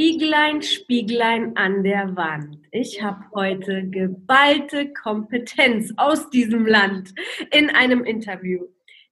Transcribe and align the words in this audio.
Spieglein, 0.00 0.62
Spieglein 0.62 1.56
an 1.58 1.84
der 1.84 2.16
Wand. 2.16 2.56
Ich 2.70 3.02
habe 3.02 3.22
heute 3.34 3.86
geballte 3.86 4.94
Kompetenz 4.94 5.92
aus 5.98 6.30
diesem 6.30 6.66
Land 6.66 7.12
in 7.50 7.68
einem 7.68 8.04
Interview. 8.04 8.64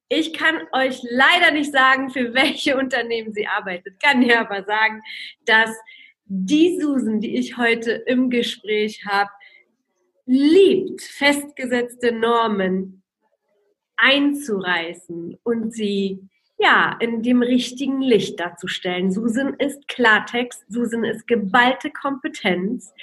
Ich 0.07 0.33
kann 0.33 0.55
euch 0.71 1.03
leider 1.03 1.51
nicht 1.51 1.71
sagen, 1.71 2.09
für 2.09 2.33
welche 2.33 2.75
Unternehmen 2.75 3.33
sie 3.33 3.45
arbeitet, 3.45 4.01
kann 4.01 4.21
dir 4.21 4.39
aber 4.39 4.63
sagen, 4.63 5.03
dass 5.45 5.69
die 6.25 6.79
Susan, 6.81 7.21
die 7.21 7.37
ich 7.37 7.55
heute 7.55 7.91
im 8.07 8.31
Gespräch 8.31 9.05
habe, 9.05 9.29
liebt, 10.25 11.03
festgesetzte 11.03 12.13
Normen 12.13 13.03
einzureißen 13.95 15.37
und 15.43 15.71
sie 15.71 16.27
ja, 16.59 16.97
in 16.99 17.23
dem 17.23 17.41
richtigen 17.41 18.01
Licht 18.01 18.39
darzustellen. 18.39 19.11
Susan 19.11 19.55
ist 19.55 19.87
Klartext, 19.87 20.65
Susan 20.67 21.05
ist 21.05 21.25
geballte 21.25 21.89
Kompetenz 21.89 22.93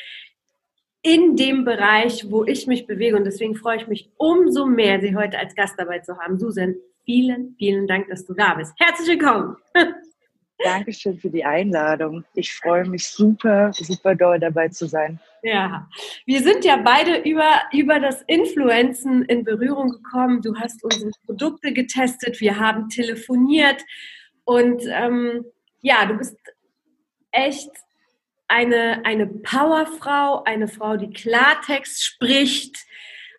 in 1.03 1.37
dem 1.37 1.65
Bereich, 1.65 2.31
wo 2.31 2.45
ich 2.45 2.67
mich 2.67 2.87
bewege. 2.87 3.17
Und 3.17 3.25
deswegen 3.25 3.55
freue 3.55 3.79
ich 3.79 3.89
mich 3.89 4.11
umso 4.19 4.67
mehr, 4.67 5.01
Sie 5.01 5.17
heute 5.17 5.39
als 5.39 5.55
Gast 5.55 5.75
dabei 5.79 6.01
zu 6.01 6.19
haben. 6.19 6.39
Susan, 6.39 6.75
vielen, 7.05 7.55
vielen 7.59 7.87
Dank, 7.87 8.09
dass 8.09 8.27
du 8.27 8.35
da 8.35 8.55
bist. 8.55 8.75
Herzlich 8.79 9.09
willkommen. 9.09 9.57
Dankeschön 10.59 11.19
für 11.19 11.31
die 11.31 11.45
Einladung. 11.45 12.25
Ich 12.35 12.55
freue 12.55 12.89
mich 12.89 13.07
super, 13.07 13.73
super 13.73 14.15
doll 14.15 14.39
dabei 14.41 14.69
zu 14.69 14.87
sein. 14.87 15.21
Ja, 15.43 15.89
wir 16.25 16.43
sind 16.43 16.65
ja 16.65 16.77
beide 16.77 17.19
über, 17.19 17.63
über 17.73 18.01
das 18.01 18.23
Influenzen 18.23 19.23
in 19.25 19.45
Berührung 19.45 19.91
gekommen. 19.91 20.41
Du 20.43 20.57
hast 20.57 20.83
unsere 20.83 21.11
Produkte 21.27 21.73
getestet, 21.73 22.41
wir 22.41 22.59
haben 22.59 22.89
telefoniert 22.89 23.83
und 24.45 24.83
ähm, 24.89 25.45
ja, 25.83 26.07
du 26.07 26.15
bist 26.15 26.37
echt 27.33 27.71
eine, 28.49 29.05
eine 29.05 29.27
Powerfrau, 29.27 30.43
eine 30.45 30.69
Frau, 30.69 30.97
die 30.97 31.11
Klartext 31.11 32.05
spricht, 32.05 32.86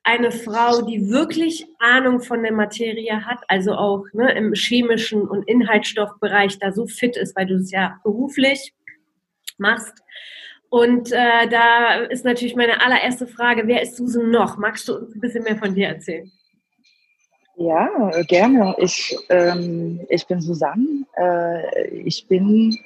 eine 0.07 0.31
Frau, 0.31 0.83
die 0.83 1.09
wirklich 1.09 1.67
Ahnung 1.79 2.21
von 2.21 2.41
der 2.41 2.53
Materie 2.53 3.25
hat, 3.25 3.39
also 3.49 3.73
auch 3.73 4.05
ne, 4.13 4.31
im 4.35 4.53
chemischen 4.53 5.27
und 5.27 5.43
Inhaltsstoffbereich 5.49 6.59
da 6.59 6.71
so 6.71 6.87
fit 6.87 7.17
ist, 7.17 7.35
weil 7.35 7.45
du 7.45 7.55
es 7.55 7.71
ja 7.71 7.99
beruflich 8.05 8.73
machst. 9.57 10.01
Und 10.69 11.11
äh, 11.11 11.49
da 11.49 11.95
ist 11.95 12.23
natürlich 12.23 12.55
meine 12.55 12.81
allererste 12.81 13.27
Frage, 13.27 13.67
wer 13.67 13.81
ist 13.81 13.97
Susan 13.97 14.31
noch? 14.31 14.57
Magst 14.57 14.87
du 14.87 14.95
uns 14.95 15.13
ein 15.13 15.19
bisschen 15.19 15.43
mehr 15.43 15.57
von 15.57 15.75
dir 15.75 15.89
erzählen? 15.89 16.31
Ja, 17.57 17.89
gerne. 18.29 18.75
Ich, 18.77 19.13
ähm, 19.27 20.05
ich 20.09 20.25
bin 20.25 20.39
Susanne. 20.39 21.05
Äh, 21.17 21.89
ich 21.89 22.27
bin 22.27 22.77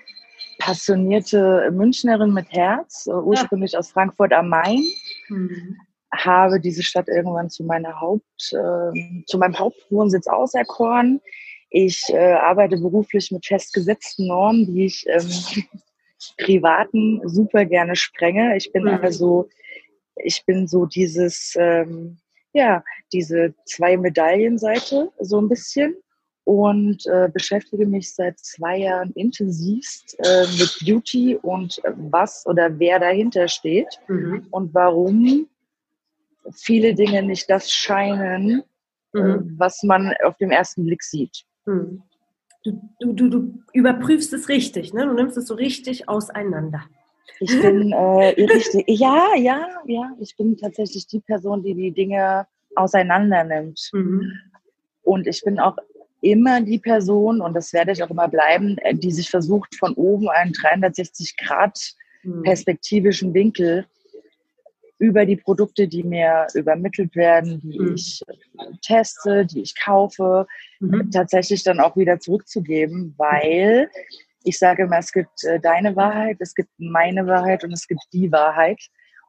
passionierte 0.57 1.69
Münchnerin 1.71 2.33
mit 2.33 2.49
Herz, 2.49 3.05
äh, 3.05 3.11
ursprünglich 3.11 3.73
ja. 3.73 3.79
aus 3.79 3.91
Frankfurt 3.91 4.33
am 4.33 4.49
Main. 4.49 4.81
Mhm 5.29 5.77
habe 6.13 6.59
diese 6.59 6.83
Stadt 6.83 7.07
irgendwann 7.07 7.49
zu 7.49 7.63
meiner 7.63 7.99
Haupt, 7.99 8.53
äh, 8.53 9.23
zu 9.25 9.37
meinem 9.37 9.57
Hauptwohnsitz 9.57 10.27
auserkoren. 10.27 11.21
Ich 11.69 12.03
äh, 12.09 12.33
arbeite 12.33 12.77
beruflich 12.77 13.31
mit 13.31 13.45
festgesetzten 13.45 14.27
Normen, 14.27 14.65
die 14.65 14.85
ich 14.85 15.05
ähm, 15.07 15.29
privaten 16.37 17.21
super 17.25 17.65
gerne 17.65 17.95
sprenge. 17.95 18.57
Ich 18.57 18.71
bin 18.71 18.83
mhm. 18.83 18.99
also, 19.01 19.47
ich 20.15 20.43
bin 20.45 20.67
so 20.67 20.85
dieses, 20.85 21.55
ähm, 21.57 22.17
ja, 22.53 22.83
diese 23.13 23.53
zwei 23.65 23.95
Medaillenseite 23.95 25.11
so 25.19 25.39
ein 25.39 25.47
bisschen 25.47 25.95
und 26.43 27.05
äh, 27.05 27.29
beschäftige 27.31 27.85
mich 27.85 28.13
seit 28.13 28.37
zwei 28.39 28.79
Jahren 28.79 29.11
intensivst 29.13 30.17
äh, 30.19 30.45
mit 30.59 30.77
Beauty 30.83 31.37
und 31.41 31.81
was 31.95 32.45
oder 32.45 32.79
wer 32.79 32.99
dahinter 32.99 33.47
steht 33.47 33.99
mhm. 34.07 34.47
und 34.51 34.73
warum 34.73 35.47
viele 36.51 36.93
Dinge 36.93 37.23
nicht 37.23 37.49
das 37.49 37.71
scheinen, 37.71 38.63
äh, 39.13 39.19
mhm. 39.19 39.55
was 39.57 39.83
man 39.83 40.13
auf 40.23 40.37
den 40.37 40.51
ersten 40.51 40.85
Blick 40.85 41.03
sieht. 41.03 41.43
Mhm. 41.65 42.03
Du, 42.63 43.13
du, 43.13 43.29
du, 43.29 43.53
überprüfst 43.73 44.33
es 44.33 44.47
richtig, 44.47 44.93
ne? 44.93 45.05
Du 45.05 45.13
nimmst 45.13 45.35
es 45.35 45.47
so 45.47 45.55
richtig 45.55 46.07
auseinander. 46.07 46.83
Ich 47.39 47.59
bin 47.59 47.91
äh, 47.91 48.35
richtig, 48.43 48.83
ja, 48.87 49.29
ja, 49.35 49.67
ja, 49.85 50.15
ich 50.19 50.37
bin 50.37 50.55
tatsächlich 50.57 51.07
die 51.07 51.21
Person, 51.21 51.63
die 51.63 51.73
die 51.73 51.91
Dinge 51.91 52.45
auseinander 52.75 53.43
nimmt. 53.43 53.89
Mhm. 53.93 54.31
Und 55.01 55.25
ich 55.25 55.41
bin 55.43 55.59
auch 55.59 55.77
immer 56.21 56.61
die 56.61 56.77
Person, 56.77 57.41
und 57.41 57.55
das 57.55 57.73
werde 57.73 57.91
ich 57.91 58.03
auch 58.03 58.11
immer 58.11 58.27
bleiben, 58.27 58.77
äh, 58.79 58.93
die 58.93 59.11
sich 59.11 59.29
versucht, 59.29 59.75
von 59.75 59.93
oben 59.95 60.29
einen 60.29 60.53
360 60.53 61.35
Grad 61.37 61.79
mhm. 62.23 62.43
perspektivischen 62.43 63.33
Winkel 63.33 63.85
über 65.01 65.25
die 65.25 65.35
Produkte, 65.35 65.87
die 65.87 66.03
mir 66.03 66.45
übermittelt 66.53 67.15
werden, 67.15 67.59
die 67.59 67.79
mhm. 67.79 67.95
ich 67.95 68.21
teste, 68.85 69.47
die 69.47 69.63
ich 69.63 69.73
kaufe, 69.83 70.45
mhm. 70.79 71.09
tatsächlich 71.09 71.63
dann 71.63 71.79
auch 71.79 71.97
wieder 71.97 72.19
zurückzugeben, 72.19 73.15
weil 73.17 73.89
ich 74.43 74.59
sage 74.59 74.83
immer, 74.83 74.99
es 74.99 75.11
gibt 75.11 75.43
äh, 75.43 75.59
deine 75.59 75.95
Wahrheit, 75.95 76.37
es 76.39 76.53
gibt 76.53 76.69
meine 76.77 77.25
Wahrheit 77.25 77.63
und 77.63 77.73
es 77.73 77.87
gibt 77.87 78.01
die 78.13 78.31
Wahrheit. 78.31 78.79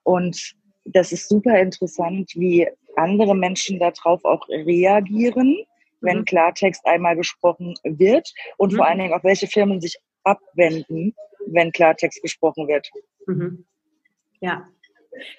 Und 0.03 0.53
das 0.85 1.11
ist 1.11 1.31
super 1.31 1.59
interessant, 1.59 2.31
wie 2.35 2.69
andere 2.97 3.35
Menschen 3.35 3.79
darauf 3.79 4.23
auch 4.27 4.47
reagieren, 4.51 5.57
wenn 6.03 6.19
mhm. 6.19 6.25
Klartext 6.27 6.85
einmal 6.85 7.17
gesprochen 7.17 7.77
wird 7.83 8.31
und 8.59 8.73
mhm. 8.73 8.77
vor 8.77 8.87
allen 8.87 8.99
Dingen 8.99 9.15
auch 9.15 9.25
welche 9.25 9.47
Firmen 9.47 9.81
sich 9.81 9.97
abwenden, 10.25 11.15
wenn 11.47 11.73
Klartext 11.73 12.21
gesprochen 12.21 12.69
wird. 12.69 12.91
Mhm. 13.27 13.65
Ja, 14.41 14.69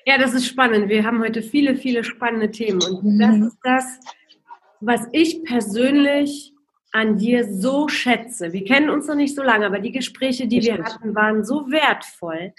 ja, 0.06 0.17
das 0.17 0.34
ist 0.34 0.47
spannend. 0.47 0.89
Wir 0.89 1.03
haben 1.03 1.22
heute 1.22 1.41
viele, 1.41 1.75
viele 1.75 2.03
spannende 2.03 2.51
Themen. 2.51 2.81
Und 2.81 3.19
das 3.19 3.35
mhm. 3.35 3.47
ist 3.47 3.57
das, 3.63 4.00
was 4.79 5.07
ich 5.11 5.44
persönlich 5.44 6.53
an 6.91 7.17
dir 7.17 7.51
so 7.51 7.88
schätze. 7.88 8.53
Wir 8.53 8.63
kennen 8.66 8.89
uns 8.89 9.07
noch 9.07 9.16
nicht 9.16 9.35
so 9.35 9.41
lange, 9.41 9.66
aber 9.66 9.79
die 9.79 9.91
Gespräche, 9.91 10.47
die 10.47 10.62
wir 10.62 10.78
hatten, 10.78 11.16
waren 11.16 11.44
so 11.44 11.72
wertvoll, 11.72 12.53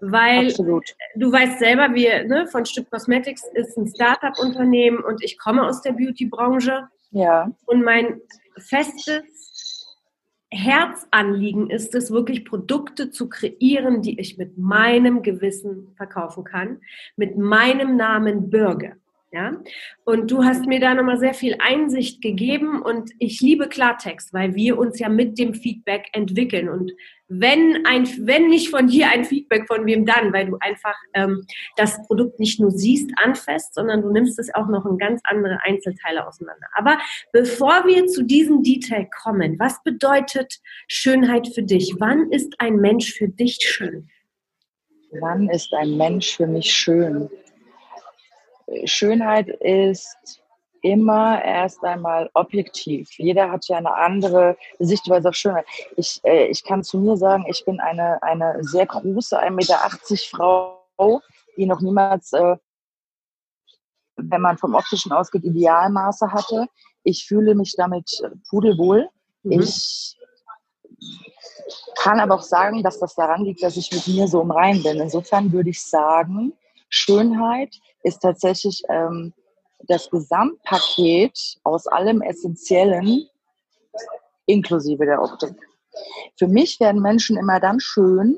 weil 0.00 0.46
Absolut. 0.46 0.84
du 1.16 1.32
weißt 1.32 1.58
selber, 1.58 1.92
wir 1.92 2.24
ne, 2.24 2.46
von 2.46 2.64
Stück 2.64 2.88
Cosmetics 2.88 3.42
ist 3.54 3.76
ein 3.76 3.88
Startup-Unternehmen 3.88 4.98
und 4.98 5.24
ich 5.24 5.38
komme 5.38 5.66
aus 5.66 5.82
der 5.82 5.92
Beauty-Branche. 5.92 6.88
Ja. 7.10 7.50
Und 7.66 7.82
mein 7.82 8.20
festes 8.58 9.39
Herzanliegen 10.52 11.70
ist 11.70 11.94
es, 11.94 12.10
wirklich 12.10 12.44
Produkte 12.44 13.10
zu 13.10 13.28
kreieren, 13.28 14.02
die 14.02 14.18
ich 14.18 14.36
mit 14.36 14.58
meinem 14.58 15.22
Gewissen 15.22 15.92
verkaufen 15.96 16.42
kann, 16.44 16.80
mit 17.16 17.38
meinem 17.38 17.96
Namen 17.96 18.50
bürge. 18.50 18.96
Ja? 19.32 19.52
Und 20.04 20.30
du 20.30 20.42
hast 20.42 20.66
mir 20.66 20.80
da 20.80 20.94
nochmal 20.94 21.18
sehr 21.18 21.34
viel 21.34 21.56
Einsicht 21.60 22.20
gegeben 22.20 22.82
und 22.82 23.10
ich 23.20 23.40
liebe 23.40 23.68
Klartext, 23.68 24.32
weil 24.32 24.56
wir 24.56 24.76
uns 24.76 24.98
ja 24.98 25.08
mit 25.08 25.38
dem 25.38 25.54
Feedback 25.54 26.08
entwickeln. 26.12 26.68
Und 26.68 26.92
wenn 27.28 27.86
ein, 27.86 28.08
wenn 28.26 28.48
nicht 28.48 28.70
von 28.70 28.88
dir 28.88 29.08
ein 29.08 29.24
Feedback, 29.24 29.68
von 29.68 29.86
wem 29.86 30.04
dann? 30.04 30.32
Weil 30.32 30.46
du 30.46 30.56
einfach 30.58 30.96
ähm, 31.14 31.46
das 31.76 32.04
Produkt 32.08 32.40
nicht 32.40 32.58
nur 32.58 32.72
siehst, 32.72 33.12
anfasst, 33.22 33.74
sondern 33.74 34.02
du 34.02 34.10
nimmst 34.10 34.36
es 34.40 34.52
auch 34.52 34.66
noch 34.66 34.84
in 34.84 34.98
ganz 34.98 35.20
andere 35.24 35.60
Einzelteile 35.62 36.26
auseinander. 36.26 36.66
Aber 36.74 36.98
bevor 37.32 37.86
wir 37.86 38.06
zu 38.06 38.24
diesem 38.24 38.64
Detail 38.64 39.08
kommen, 39.22 39.60
was 39.60 39.80
bedeutet 39.84 40.60
Schönheit 40.88 41.46
für 41.54 41.62
dich? 41.62 41.94
Wann 42.00 42.32
ist 42.32 42.54
ein 42.58 42.76
Mensch 42.76 43.14
für 43.14 43.28
dich 43.28 43.58
schön? 43.60 44.08
Wann 45.20 45.48
ist 45.48 45.72
ein 45.72 45.96
Mensch 45.96 46.36
für 46.36 46.48
mich 46.48 46.72
schön? 46.72 47.28
Schönheit 48.84 49.48
ist 49.48 50.40
immer 50.82 51.42
erst 51.44 51.82
einmal 51.84 52.30
objektiv. 52.34 53.10
Jeder 53.18 53.50
hat 53.50 53.66
ja 53.68 53.76
eine 53.76 53.94
andere 53.94 54.56
Sichtweise 54.78 55.28
auf 55.28 55.34
Schönheit. 55.34 55.66
Ich, 55.96 56.20
äh, 56.24 56.46
ich 56.46 56.64
kann 56.64 56.82
zu 56.82 56.98
mir 56.98 57.16
sagen, 57.16 57.44
ich 57.48 57.64
bin 57.64 57.80
eine, 57.80 58.22
eine 58.22 58.56
sehr 58.62 58.86
große, 58.86 59.38
1,80 59.38 59.50
Meter 59.50 59.78
Frau, 60.30 61.20
die 61.56 61.66
noch 61.66 61.80
niemals, 61.80 62.32
äh, 62.32 62.56
wenn 64.16 64.40
man 64.40 64.58
vom 64.58 64.74
Optischen 64.74 65.12
ausgeht, 65.12 65.44
Idealmaße 65.44 66.32
hatte. 66.32 66.66
Ich 67.02 67.26
fühle 67.26 67.54
mich 67.54 67.74
damit 67.76 68.10
pudelwohl. 68.48 69.08
Mhm. 69.42 69.60
Ich 69.60 70.16
kann 71.96 72.20
aber 72.20 72.34
auch 72.34 72.42
sagen, 72.42 72.82
dass 72.82 72.98
das 72.98 73.14
daran 73.14 73.44
liegt, 73.44 73.62
dass 73.62 73.76
ich 73.76 73.90
mit 73.92 74.06
mir 74.06 74.28
so 74.28 74.40
im 74.40 74.50
Rein 74.50 74.82
bin. 74.82 75.00
Insofern 75.00 75.52
würde 75.52 75.70
ich 75.70 75.82
sagen, 75.82 76.52
Schönheit 76.88 77.76
ist 78.02 78.20
tatsächlich 78.20 78.82
ähm, 78.88 79.32
das 79.86 80.10
Gesamtpaket 80.10 81.56
aus 81.62 81.86
allem 81.86 82.22
Essentiellen 82.22 83.26
inklusive 84.46 85.04
der 85.04 85.22
Optik. 85.22 85.54
Für 86.38 86.48
mich 86.48 86.78
werden 86.80 87.02
Menschen 87.02 87.36
immer 87.36 87.60
dann 87.60 87.80
schön, 87.80 88.36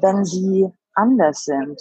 wenn 0.00 0.24
sie 0.24 0.68
anders 0.94 1.44
sind. 1.44 1.80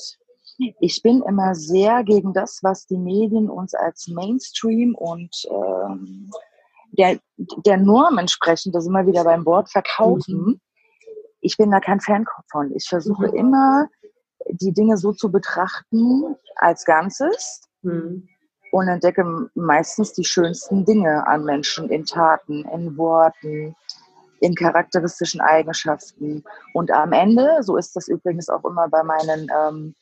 Ich 0.80 1.02
bin 1.04 1.22
immer 1.24 1.54
sehr 1.54 2.04
gegen 2.04 2.34
das, 2.34 2.60
was 2.64 2.88
die 2.88 2.98
Medien 2.98 3.50
uns 3.50 3.74
als 3.76 4.08
Mainstream 4.08 4.96
und 4.96 5.30
ähm, 5.50 6.32
der, 6.92 7.20
der 7.66 7.78
Norm 7.78 8.18
entsprechend, 8.18 8.74
das 8.74 8.88
immer 8.88 9.06
wieder 9.06 9.24
beim 9.24 9.46
Wort 9.46 9.70
verkaufen. 9.70 10.36
Mhm. 10.36 10.62
Ich 11.42 11.58
bin 11.58 11.70
da 11.70 11.80
kein 11.80 12.00
Fan 12.00 12.26
von. 12.50 12.74
Ich 12.76 12.88
versuche 12.88 13.28
mhm. 13.28 13.36
immer, 13.36 13.88
die 14.50 14.74
Dinge 14.74 14.98
so 14.98 15.14
zu 15.14 15.32
betrachten 15.32 16.36
als 16.56 16.86
Ganzes 16.86 17.62
mhm. 17.82 18.28
und 18.72 18.88
entdecke 18.88 19.50
meistens 19.56 20.14
die 20.14 20.26
schönsten 20.26 20.86
Dinge 20.86 21.26
an 21.28 21.44
Menschen 21.44 21.90
in 21.90 22.06
Taten, 22.06 22.66
in 22.74 22.98
Worten, 22.98 23.76
in 24.40 24.56
charakteristischen 24.56 25.42
Eigenschaften. 25.42 26.44
Und 26.74 26.92
am 26.92 27.12
Ende, 27.12 27.58
so 27.62 27.78
ist 27.78 27.96
das 27.96 28.08
übrigens 28.08 28.50
auch 28.50 28.64
immer 28.66 28.88
bei 28.88 29.04
meinen 29.04 29.48
ähm, 29.56 29.96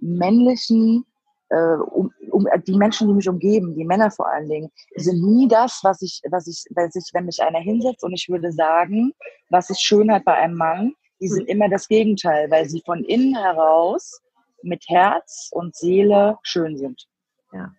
männlichen 0.00 1.04
äh, 1.48 1.76
um, 1.76 2.12
um, 2.30 2.46
die 2.66 2.76
Menschen, 2.76 3.08
die 3.08 3.14
mich 3.14 3.28
umgeben, 3.28 3.74
die 3.74 3.84
Männer 3.84 4.10
vor 4.10 4.28
allen 4.28 4.48
Dingen, 4.48 4.70
sind 4.96 5.22
nie 5.22 5.46
das, 5.46 5.80
was 5.82 6.02
ich, 6.02 6.20
was 6.30 6.46
ich, 6.46 6.64
was 6.74 6.94
ich, 6.96 7.10
wenn 7.12 7.26
mich 7.26 7.40
einer 7.42 7.60
hinsetzt 7.60 8.02
und 8.02 8.12
ich 8.12 8.28
würde 8.28 8.50
sagen, 8.52 9.12
was 9.50 9.70
ist 9.70 9.80
Schönheit 9.80 10.24
bei 10.24 10.34
einem 10.34 10.56
Mann, 10.56 10.94
die 11.20 11.28
sind 11.28 11.48
immer 11.48 11.68
das 11.68 11.88
Gegenteil, 11.88 12.50
weil 12.50 12.68
sie 12.68 12.82
von 12.84 13.04
innen 13.04 13.36
heraus 13.36 14.20
mit 14.62 14.84
Herz 14.88 15.48
und 15.52 15.74
Seele 15.74 16.38
schön 16.42 16.76
sind. 16.76 17.06
Ja. 17.52 17.72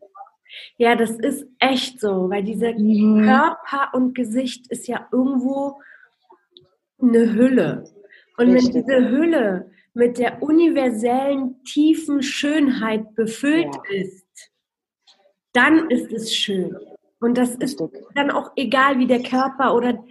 Ja, 0.78 0.96
das 0.96 1.12
ist 1.12 1.46
echt 1.60 2.00
so, 2.00 2.30
weil 2.30 2.44
dieser 2.44 2.74
mhm. 2.74 3.24
Körper 3.24 3.94
und 3.94 4.16
Gesicht 4.16 4.68
ist 4.72 4.88
ja 4.88 5.08
irgendwo 5.12 5.80
eine 7.02 7.34
Hülle. 7.34 7.84
Und 8.38 8.52
Richtig. 8.52 8.74
wenn 8.74 8.86
diese 8.86 9.10
Hülle 9.10 9.72
mit 9.94 10.18
der 10.18 10.42
universellen, 10.42 11.64
tiefen 11.64 12.22
Schönheit 12.22 13.16
befüllt 13.16 13.76
ja. 13.76 14.02
ist, 14.02 14.52
dann 15.54 15.90
ist 15.90 16.12
es 16.12 16.36
schön. 16.36 16.78
Und 17.20 17.38
das 17.38 17.56
ist 17.56 17.82
dann 18.14 18.30
auch 18.30 18.52
egal, 18.56 19.00
wie 19.00 19.08
der 19.08 19.24
Körper 19.24 19.74
oder 19.74 20.04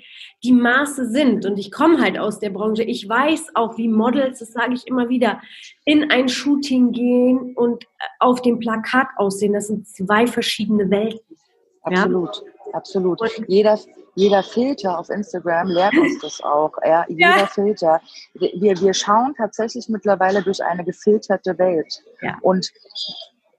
die 0.42 0.52
Maße 0.52 1.08
sind. 1.08 1.46
Und 1.46 1.56
ich 1.56 1.70
komme 1.70 2.00
halt 2.00 2.18
aus 2.18 2.40
der 2.40 2.50
Branche. 2.50 2.82
Ich 2.82 3.08
weiß 3.08 3.50
auch, 3.54 3.76
wie 3.78 3.88
Models, 3.88 4.40
das 4.40 4.52
sage 4.52 4.74
ich 4.74 4.86
immer 4.86 5.08
wieder, 5.08 5.40
in 5.84 6.10
ein 6.10 6.28
Shooting 6.28 6.90
gehen 6.90 7.54
und 7.54 7.86
auf 8.18 8.42
dem 8.42 8.58
Plakat 8.58 9.06
aussehen. 9.16 9.52
Das 9.52 9.68
sind 9.68 9.86
zwei 9.86 10.26
verschiedene 10.26 10.90
Welten. 10.90 11.36
Absolut, 11.82 12.42
ja? 12.66 12.74
absolut. 12.74 13.20
Und 13.20 13.30
jeder, 13.46 13.78
jeder 14.16 14.42
Filter 14.42 14.98
auf 14.98 15.08
Instagram 15.08 15.68
lehrt 15.68 15.96
uns 15.96 16.18
das 16.20 16.40
auch. 16.42 16.72
Ja, 16.84 17.04
jeder 17.08 17.36
ja. 17.38 17.46
Filter. 17.46 18.00
Wir, 18.34 18.80
wir 18.80 18.94
schauen 18.94 19.34
tatsächlich 19.36 19.88
mittlerweile 19.88 20.42
durch 20.42 20.62
eine 20.64 20.84
gefilterte 20.84 21.56
Welt. 21.58 22.02
Ja. 22.20 22.36
Und 22.42 22.72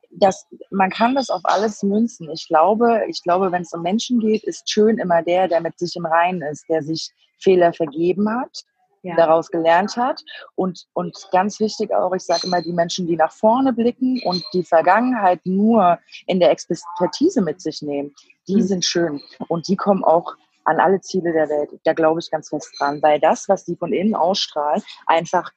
das, 0.10 0.46
man 0.72 0.90
kann 0.90 1.16
das 1.16 1.30
auf 1.30 1.42
alles 1.44 1.84
münzen. 1.84 2.30
Ich 2.32 2.48
glaube, 2.48 3.02
ich 3.08 3.22
glaube, 3.24 3.52
wenn 3.52 3.62
es 3.62 3.74
um 3.74 3.82
Menschen 3.82 4.20
geht, 4.20 4.44
ist 4.44 4.70
schön 4.70 4.98
immer 4.98 5.22
der, 5.22 5.48
der 5.48 5.62
mit 5.62 5.78
sich 5.78 5.96
im 5.96 6.06
Reinen 6.06 6.42
ist, 6.42 6.66
der 6.70 6.82
sich 6.82 7.12
Fehler 7.40 7.74
vergeben 7.74 8.30
hat, 8.30 8.64
ja. 9.04 9.16
daraus 9.16 9.50
gelernt 9.50 9.96
hat. 9.98 10.24
Und, 10.56 10.88
und 10.94 11.16
ganz 11.32 11.60
wichtig 11.60 11.94
auch, 11.94 12.14
ich 12.14 12.24
sage 12.24 12.48
immer, 12.48 12.62
die 12.62 12.74
Menschen, 12.74 13.08
die 13.08 13.16
nach 13.16 13.32
vorne 13.32 13.74
blicken 13.74 14.22
und 14.26 14.44
die 14.54 14.64
Vergangenheit 14.64 15.42
nur 15.46 16.00
in 16.26 16.40
der 16.40 16.52
Expertise 16.52 17.42
mit 17.42 17.62
sich 17.62 17.82
nehmen, 17.82 18.14
die 18.48 18.56
mhm. 18.56 18.64
sind 18.64 18.86
schön. 18.86 19.22
Und 19.48 19.68
die 19.68 19.76
kommen 19.76 20.04
auch 20.04 20.36
an 20.66 20.80
alle 20.80 21.00
Ziele 21.02 21.32
der 21.32 21.50
Welt. 21.50 21.80
Da 21.84 21.94
glaube 21.94 22.20
ich 22.20 22.30
ganz 22.30 22.50
fest 22.50 22.76
dran, 22.78 23.02
weil 23.02 23.20
das, 23.20 23.48
was 23.48 23.64
die 23.66 23.76
von 23.76 23.94
innen 23.94 24.16
ausstrahlen, 24.16 24.84
einfach 25.06 25.52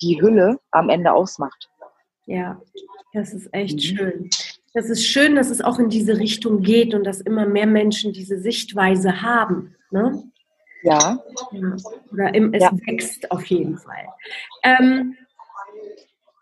die 0.00 0.20
Hülle 0.20 0.58
am 0.70 0.88
Ende 0.88 1.12
ausmacht. 1.12 1.68
Ja, 2.26 2.60
das 3.12 3.32
ist 3.32 3.48
echt 3.52 3.76
mhm. 3.76 3.80
schön. 3.80 4.30
Das 4.74 4.88
ist 4.88 5.06
schön, 5.06 5.34
dass 5.34 5.50
es 5.50 5.60
auch 5.60 5.78
in 5.78 5.90
diese 5.90 6.18
Richtung 6.18 6.62
geht 6.62 6.94
und 6.94 7.04
dass 7.04 7.20
immer 7.20 7.46
mehr 7.46 7.66
Menschen 7.66 8.12
diese 8.12 8.38
Sichtweise 8.38 9.20
haben. 9.20 9.74
Ne? 9.90 10.22
Ja. 10.82 11.22
ja. 11.52 11.76
Oder 12.10 12.34
im, 12.34 12.54
es 12.54 12.62
ja. 12.62 12.72
wächst 12.86 13.30
auf 13.30 13.44
jeden 13.46 13.76
Fall. 13.76 14.06
Ähm, 14.62 15.16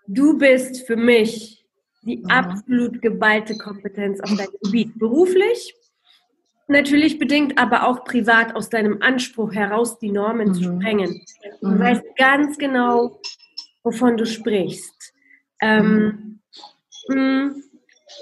du 0.06 0.38
bist 0.38 0.86
für 0.86 0.96
mich 0.96 1.66
die 2.02 2.18
mhm. 2.18 2.26
absolut 2.26 3.02
geballte 3.02 3.56
Kompetenz 3.58 4.20
auf 4.20 4.34
deinem 4.36 4.52
Gebiet. 4.62 4.98
Beruflich, 4.98 5.74
natürlich 6.68 7.18
bedingt, 7.18 7.58
aber 7.58 7.86
auch 7.86 8.04
privat 8.04 8.54
aus 8.54 8.70
deinem 8.70 9.02
Anspruch 9.02 9.52
heraus, 9.52 9.98
die 9.98 10.10
Normen 10.10 10.48
mhm. 10.48 10.54
zu 10.54 10.62
sprengen. 10.62 11.20
Du 11.60 11.68
mhm. 11.68 11.78
weißt 11.78 12.04
ganz 12.16 12.58
genau, 12.58 13.20
wovon 13.82 14.16
du 14.16 14.24
sprichst. 14.24 15.12
Ähm, 15.60 16.40
mh, 17.08 17.14
hm, 17.14 17.62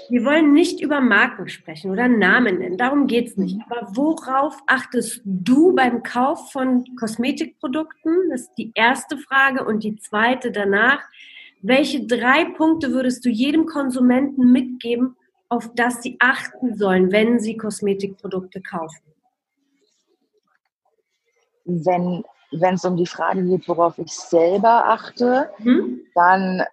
wir 0.09 0.25
wollen 0.25 0.53
nicht 0.53 0.81
über 0.81 1.01
Marken 1.01 1.49
sprechen 1.49 1.91
oder 1.91 2.07
Namen 2.07 2.59
nennen, 2.59 2.77
darum 2.77 3.07
geht 3.07 3.27
es 3.27 3.37
nicht. 3.37 3.59
Aber 3.69 3.87
worauf 3.95 4.57
achtest 4.67 5.21
du 5.23 5.75
beim 5.75 6.03
Kauf 6.03 6.51
von 6.51 6.85
Kosmetikprodukten? 6.99 8.29
Das 8.29 8.41
ist 8.41 8.53
die 8.57 8.71
erste 8.75 9.17
Frage. 9.17 9.65
Und 9.65 9.83
die 9.83 9.97
zweite 9.97 10.51
danach, 10.51 10.99
welche 11.61 12.05
drei 12.05 12.45
Punkte 12.45 12.91
würdest 12.91 13.25
du 13.25 13.29
jedem 13.29 13.65
Konsumenten 13.65 14.51
mitgeben, 14.51 15.15
auf 15.49 15.73
das 15.75 16.01
sie 16.01 16.17
achten 16.19 16.75
sollen, 16.75 17.11
wenn 17.11 17.39
sie 17.39 17.57
Kosmetikprodukte 17.57 18.61
kaufen? 18.61 19.03
Wenn 21.65 22.23
wenn 22.51 22.73
es 22.73 22.85
um 22.85 22.97
die 22.97 23.05
Frage 23.05 23.43
geht, 23.43 23.67
worauf 23.67 23.99
ich 23.99 24.11
selber 24.11 24.87
achte, 24.87 25.51
hm? 25.57 26.01
dann 26.15 26.63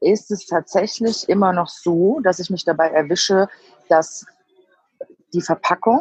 ist 0.00 0.30
es 0.30 0.46
tatsächlich 0.46 1.28
immer 1.28 1.52
noch 1.52 1.68
so, 1.68 2.20
dass 2.20 2.38
ich 2.38 2.50
mich 2.50 2.64
dabei 2.64 2.88
erwische, 2.88 3.48
dass 3.88 4.26
die 5.32 5.42
Verpackung, 5.42 6.00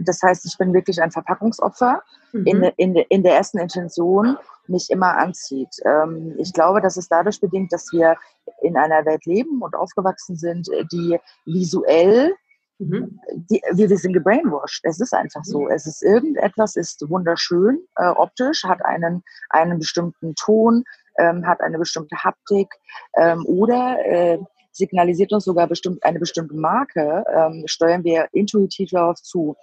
das 0.00 0.20
heißt, 0.22 0.44
ich 0.46 0.58
bin 0.58 0.72
wirklich 0.72 1.00
ein 1.00 1.12
Verpackungsopfer, 1.12 2.02
mhm. 2.32 2.46
in, 2.46 2.62
in, 2.76 2.96
in 2.96 3.22
der 3.22 3.36
ersten 3.36 3.58
Intention 3.58 4.36
mich 4.66 4.90
immer 4.90 5.16
anzieht. 5.16 5.76
Ähm, 5.84 6.34
ich 6.38 6.52
glaube, 6.52 6.80
das 6.80 6.96
ist 6.96 7.12
dadurch 7.12 7.40
bedingt, 7.40 7.72
dass 7.72 7.92
wir 7.92 8.16
in 8.62 8.76
einer 8.76 9.04
Welt 9.04 9.26
leben 9.26 9.62
und 9.62 9.76
aufgewachsen 9.76 10.36
sind, 10.36 10.68
die 10.90 11.18
visuell 11.44 12.34
Mhm. 12.78 13.20
Die, 13.50 13.62
wir 13.72 13.96
sind 13.96 14.14
gebrainwashed. 14.14 14.80
Es 14.84 15.00
ist 15.00 15.14
einfach 15.14 15.44
so. 15.44 15.68
Es 15.68 15.86
ist 15.86 16.02
irgendetwas, 16.02 16.76
ist 16.76 17.08
wunderschön 17.08 17.80
äh, 17.96 18.08
optisch, 18.08 18.64
hat 18.64 18.84
einen, 18.84 19.22
einen 19.50 19.78
bestimmten 19.78 20.34
Ton, 20.34 20.84
ähm, 21.18 21.46
hat 21.46 21.60
eine 21.60 21.78
bestimmte 21.78 22.16
Haptik 22.16 22.68
ähm, 23.16 23.44
oder 23.46 23.98
äh, 24.04 24.38
signalisiert 24.72 25.32
uns 25.32 25.44
sogar 25.44 25.68
bestimmt 25.68 26.04
eine 26.04 26.18
bestimmte 26.18 26.54
Marke, 26.54 27.24
ähm, 27.32 27.64
steuern 27.66 28.04
wir 28.04 28.28
intuitiv 28.32 28.90
darauf 28.90 29.22
zu. 29.22 29.56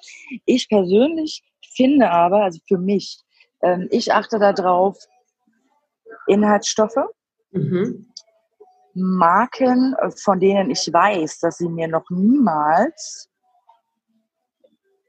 Ich 0.45 0.69
persönlich 0.69 1.43
finde 1.75 2.09
aber, 2.09 2.43
also 2.43 2.59
für 2.67 2.77
mich, 2.77 3.21
ähm, 3.61 3.87
ich 3.91 4.13
achte 4.13 4.39
darauf, 4.39 4.97
Inhaltsstoffe, 6.27 6.95
mhm. 7.51 8.07
Marken, 8.93 9.95
von 10.17 10.39
denen 10.39 10.69
ich 10.69 10.91
weiß, 10.91 11.39
dass 11.39 11.57
sie 11.57 11.69
mir 11.69 11.87
noch 11.87 12.09
niemals 12.09 13.30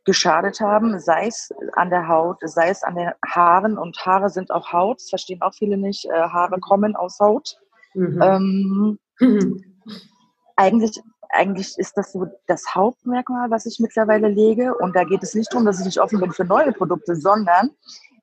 geschadet 0.05 0.61
haben, 0.61 0.99
sei 0.99 1.27
es 1.29 1.51
an 1.75 1.91
der 1.91 2.09
Haut, 2.09 2.39
sei 2.43 2.71
es 2.71 2.83
an 2.83 2.97
den 2.97 3.11
Haaren 3.27 3.79
und 3.79 3.97
Haare 4.05 4.31
sind 4.31 4.51
auch 4.51 4.73
Haut, 4.73 4.99
das 4.99 5.11
verstehen 5.11 5.43
auch 5.43 5.55
viele 5.55 5.77
nicht, 5.77 6.05
äh, 6.07 6.11
Haare 6.11 6.59
kommen 6.61 6.97
aus 6.97 7.19
Haut. 7.21 7.57
Mhm. 7.95 8.23
Ähm, 8.23 8.99
mhm. 9.21 9.65
Eigentlich, 10.57 11.01
eigentlich 11.31 11.79
ist 11.79 11.97
das 11.97 12.13
so 12.13 12.27
das 12.47 12.75
Hauptmerkmal, 12.75 13.51
was 13.51 13.65
ich 13.65 13.79
mittlerweile 13.81 14.29
lege 14.29 14.75
und 14.77 14.95
da 14.95 15.05
geht 15.05 15.23
es 15.23 15.35
nicht 15.35 15.51
darum, 15.51 15.65
dass 15.65 15.81
ich 15.81 15.87
nicht 15.87 15.99
offen 15.99 16.21
bin 16.21 16.31
für 16.31 16.45
neue 16.45 16.73
Produkte, 16.73 17.17
sondern 17.17 17.71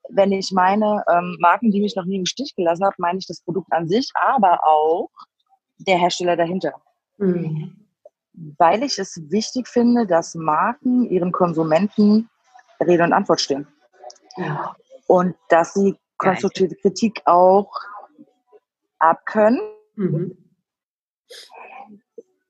wenn 0.09 0.31
ich 0.31 0.51
meine 0.51 1.03
ähm, 1.12 1.38
Marken, 1.39 1.71
die 1.71 1.81
mich 1.81 1.95
noch 1.95 2.05
nie 2.05 2.17
im 2.17 2.25
Stich 2.25 2.55
gelassen 2.55 2.86
haben, 2.86 2.95
meine 3.00 3.17
ich 3.17 3.27
das 3.27 3.41
Produkt 3.41 3.71
an 3.74 3.88
sich, 3.88 4.12
aber 4.13 4.59
auch 4.63 5.09
der 5.79 5.98
Hersteller 5.98 6.36
dahinter. 6.36 6.74
Mhm. 7.17 7.78
Weil 8.58 8.84
ich 8.84 9.00
es 9.00 9.19
wichtig 9.29 9.67
finde, 9.67 10.08
dass 10.08 10.36
Marken 10.36 11.10
ihren 11.10 11.31
Konsumenten 11.31 12.29
Rede 12.79 13.03
und 13.03 13.13
Antwort 13.13 13.41
stehen. 13.41 13.67
Ja. 14.38 14.75
Und 15.08 15.36
dass 15.50 15.74
sie 15.74 15.98
konstruktive 16.17 16.75
Kritik 16.75 17.22
auch 17.25 17.72
abkönnen. 19.00 19.62
Mhm. 19.96 20.38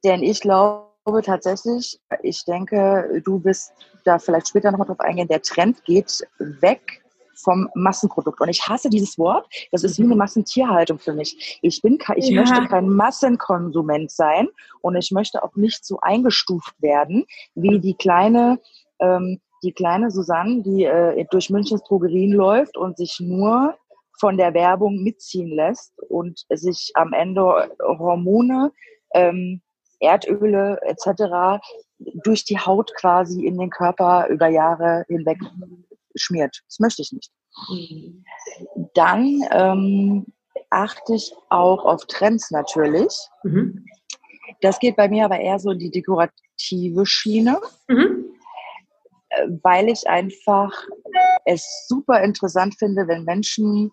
Denn 0.04 0.24
ich 0.24 0.42
glaube 0.42 1.22
tatsächlich, 1.24 2.00
ich 2.22 2.46
denke, 2.46 3.22
du 3.24 3.40
bist 3.40 3.74
da 4.06 4.20
vielleicht 4.20 4.50
später 4.50 4.72
nochmal 4.72 4.88
drauf 4.88 5.00
eingehen, 5.00 5.28
der 5.28 5.42
Trend 5.42 5.84
geht 5.86 6.28
weg 6.38 7.04
vom 7.42 7.70
Massenprodukt. 7.76 8.42
Und 8.42 8.50
ich 8.50 8.68
hasse 8.68 8.90
dieses 8.90 9.18
Wort. 9.18 9.48
Das 9.72 9.84
ist 9.84 9.98
wie 10.00 10.04
eine 10.04 10.16
Massentierhaltung 10.16 11.00
für 11.00 11.14
mich. 11.14 11.60
Ich 11.62 11.82
bin, 11.82 11.98
ich 12.16 12.30
ja. 12.30 12.42
möchte 12.42 12.68
kein 12.68 12.90
Massenkonsument 12.90 14.12
sein 14.12 14.48
und 14.82 14.96
ich 14.96 15.12
möchte 15.12 15.44
auch 15.44 15.56
nicht 15.56 15.86
so 15.86 16.00
eingestuft 16.02 16.74
werden 16.82 17.26
wie 17.56 17.80
die 17.80 17.96
kleine, 17.96 18.60
ähm, 19.00 19.40
die 19.64 19.74
kleine 19.74 20.12
Susanne, 20.12 20.62
die 20.64 20.86
äh, 20.86 21.26
durch 21.32 21.50
Münchens 21.50 21.84
Drogerien 21.84 22.32
läuft 22.32 22.78
und 22.78 22.98
sich 22.98 23.20
nur 23.20 23.76
von 24.20 24.38
der 24.38 24.54
Werbung 24.54 25.02
mitziehen 25.02 25.50
lässt 25.56 25.94
und 26.10 26.46
sich 26.50 26.92
am 26.96 27.14
Ende 27.14 27.70
Hormone, 27.82 28.72
ähm, 29.14 29.62
Erdöle 30.00 30.80
etc. 30.84 31.62
durch 32.00 32.46
die 32.46 32.58
Haut 32.58 32.94
quasi 32.96 33.46
in 33.46 33.58
den 33.58 33.70
Körper 33.70 34.28
über 34.28 34.48
Jahre 34.48 35.06
hinweg 35.08 35.40
schmiert. 36.16 36.62
Das 36.68 36.80
möchte 36.80 37.02
ich 37.02 37.12
nicht. 37.12 37.32
Mhm. 37.70 38.24
Dann 38.94 39.42
ähm, 39.52 40.26
achte 40.70 41.16
ich 41.16 41.34
auch 41.50 41.86
auf 41.86 42.06
Trends 42.06 42.52
natürlich. 42.52 43.14
Mhm. 43.44 43.86
Das 44.62 44.80
geht 44.80 44.96
bei 44.96 45.08
mir 45.08 45.26
aber 45.26 45.40
eher 45.40 45.60
so 45.60 45.72
in 45.72 45.80
die 45.80 45.92
dekorative 45.92 47.06
Schiene, 47.06 47.60
mhm. 47.88 48.26
Äh, 49.30 49.48
weil 49.62 49.90
ich 49.90 50.08
einfach 50.08 50.74
es 51.46 51.86
super 51.88 52.22
interessant 52.24 52.76
finde, 52.80 53.08
wenn 53.08 53.26
Menschen 53.26 53.92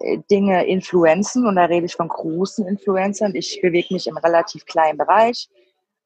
äh, 0.00 0.18
Dinge 0.30 0.64
influenzen 0.66 1.44
und 1.46 1.56
da 1.56 1.64
rede 1.64 1.86
ich 1.86 1.96
von 1.96 2.08
großen 2.08 2.66
Influencern. 2.68 3.34
Ich 3.34 3.60
bewege 3.60 3.92
mich 3.92 4.06
im 4.06 4.16
relativ 4.16 4.64
kleinen 4.64 4.98
Bereich, 4.98 5.48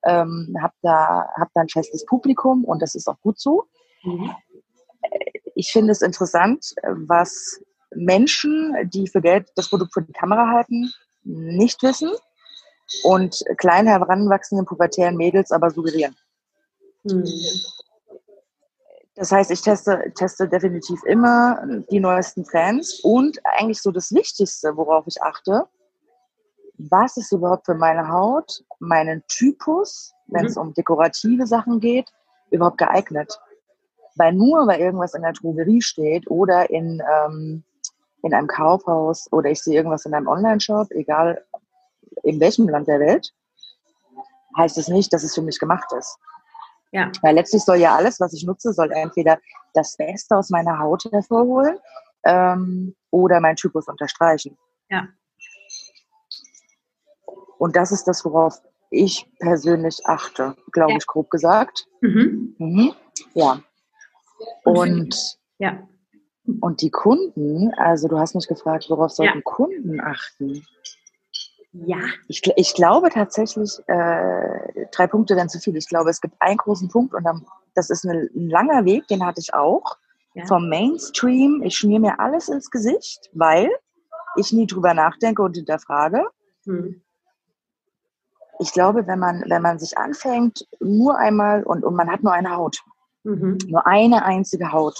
ähm, 0.04 0.56
habe 0.62 0.72
da, 0.80 1.28
hab 1.38 1.48
da 1.52 1.60
ein 1.60 1.68
festes 1.68 2.06
Publikum 2.06 2.64
und 2.64 2.80
das 2.80 2.94
ist 2.94 3.06
auch 3.06 3.20
gut 3.20 3.38
so. 3.38 3.64
Mhm 4.02 4.34
ich 5.60 5.72
finde 5.72 5.92
es 5.92 6.00
interessant, 6.00 6.74
was 7.06 7.60
Menschen, 7.94 8.74
die 8.94 9.06
für 9.08 9.20
Geld 9.20 9.50
das 9.56 9.68
Produkt 9.68 9.92
vor 9.92 10.02
die 10.02 10.12
Kamera 10.12 10.48
halten, 10.48 10.90
nicht 11.22 11.82
wissen 11.82 12.10
und 13.04 13.36
klein 13.58 13.86
heranwachsenden 13.86 14.64
pubertären 14.64 15.16
Mädels 15.16 15.50
aber 15.50 15.70
suggerieren. 15.70 16.16
Mhm. 17.04 17.26
Das 19.16 19.32
heißt, 19.32 19.50
ich 19.50 19.60
teste, 19.60 20.12
teste 20.14 20.48
definitiv 20.48 21.02
immer 21.04 21.62
die 21.90 22.00
neuesten 22.00 22.44
Trends 22.44 23.00
und 23.02 23.38
eigentlich 23.44 23.82
so 23.82 23.90
das 23.90 24.12
Wichtigste, 24.12 24.74
worauf 24.78 25.04
ich 25.06 25.20
achte, 25.22 25.66
was 26.78 27.18
ist 27.18 27.32
überhaupt 27.32 27.66
für 27.66 27.74
meine 27.74 28.08
Haut, 28.08 28.64
meinen 28.78 29.22
Typus, 29.28 30.14
wenn 30.28 30.46
es 30.46 30.56
mhm. 30.56 30.62
um 30.62 30.74
dekorative 30.74 31.46
Sachen 31.46 31.80
geht, 31.80 32.10
überhaupt 32.50 32.78
geeignet. 32.78 33.38
Weil 34.16 34.32
nur 34.32 34.66
weil 34.66 34.80
irgendwas 34.80 35.14
in 35.14 35.22
der 35.22 35.32
Drogerie 35.32 35.82
steht 35.82 36.30
oder 36.30 36.70
in, 36.70 37.02
ähm, 37.10 37.62
in 38.22 38.34
einem 38.34 38.48
Kaufhaus 38.48 39.28
oder 39.32 39.50
ich 39.50 39.62
sehe 39.62 39.74
irgendwas 39.76 40.04
in 40.04 40.14
einem 40.14 40.28
Online-Shop, 40.28 40.88
egal 40.90 41.44
in 42.22 42.40
welchem 42.40 42.68
Land 42.68 42.88
der 42.88 43.00
Welt, 43.00 43.32
heißt 44.56 44.78
es 44.78 44.88
nicht, 44.88 45.12
dass 45.12 45.22
es 45.22 45.34
für 45.34 45.42
mich 45.42 45.58
gemacht 45.58 45.92
ist. 45.96 46.18
Ja. 46.92 47.10
Weil 47.22 47.36
letztlich 47.36 47.62
soll 47.62 47.76
ja 47.76 47.96
alles, 47.96 48.18
was 48.20 48.32
ich 48.32 48.44
nutze, 48.44 48.72
soll 48.72 48.90
entweder 48.90 49.38
das 49.74 49.96
Beste 49.96 50.36
aus 50.36 50.50
meiner 50.50 50.78
Haut 50.78 51.04
hervorholen 51.12 51.78
ähm, 52.24 52.94
oder 53.10 53.40
meinen 53.40 53.56
Typus 53.56 53.86
unterstreichen. 53.86 54.58
Ja. 54.88 55.06
Und 57.58 57.76
das 57.76 57.92
ist 57.92 58.04
das, 58.04 58.24
worauf 58.24 58.60
ich 58.90 59.30
persönlich 59.38 60.00
achte, 60.06 60.56
glaube 60.72 60.92
ja. 60.92 60.98
ich, 60.98 61.06
grob 61.06 61.30
gesagt. 61.30 61.86
Mhm. 62.00 62.56
Mhm. 62.58 62.92
Ja. 63.34 63.60
Und, 64.64 65.38
ja. 65.58 65.88
und 66.60 66.82
die 66.82 66.90
Kunden, 66.90 67.72
also 67.74 68.08
du 68.08 68.18
hast 68.18 68.34
mich 68.34 68.46
gefragt, 68.46 68.86
worauf 68.88 69.12
sollten 69.12 69.38
ja. 69.38 69.42
Kunden 69.44 70.00
achten? 70.00 70.64
Ja. 71.72 71.98
Ich, 72.28 72.42
ich 72.56 72.74
glaube 72.74 73.10
tatsächlich, 73.10 73.78
äh, 73.86 74.86
drei 74.90 75.06
Punkte 75.06 75.36
wären 75.36 75.48
zu 75.48 75.58
viel. 75.58 75.76
Ich 75.76 75.88
glaube, 75.88 76.10
es 76.10 76.20
gibt 76.20 76.34
einen 76.40 76.56
großen 76.56 76.88
Punkt 76.88 77.14
und 77.14 77.24
dann, 77.24 77.46
das 77.74 77.90
ist 77.90 78.04
eine, 78.04 78.28
ein 78.34 78.48
langer 78.48 78.84
Weg, 78.84 79.06
den 79.08 79.24
hatte 79.24 79.40
ich 79.40 79.54
auch. 79.54 79.96
Ja. 80.34 80.46
Vom 80.46 80.68
Mainstream, 80.68 81.62
ich 81.64 81.76
schmier 81.76 82.00
mir 82.00 82.20
alles 82.20 82.48
ins 82.48 82.70
Gesicht, 82.70 83.30
weil 83.32 83.68
ich 84.36 84.52
nie 84.52 84.66
drüber 84.66 84.94
nachdenke 84.94 85.42
und 85.42 85.56
hinterfrage. 85.56 86.24
Hm. 86.64 87.02
Ich 88.58 88.72
glaube, 88.72 89.06
wenn 89.06 89.18
man, 89.18 89.42
wenn 89.48 89.62
man 89.62 89.78
sich 89.78 89.96
anfängt, 89.96 90.66
nur 90.80 91.16
einmal 91.16 91.62
und, 91.62 91.82
und 91.82 91.94
man 91.94 92.10
hat 92.10 92.22
nur 92.22 92.32
eine 92.32 92.54
Haut, 92.54 92.82
Mhm. 93.24 93.58
Nur 93.66 93.86
eine 93.86 94.24
einzige 94.24 94.72
Haut. 94.72 94.98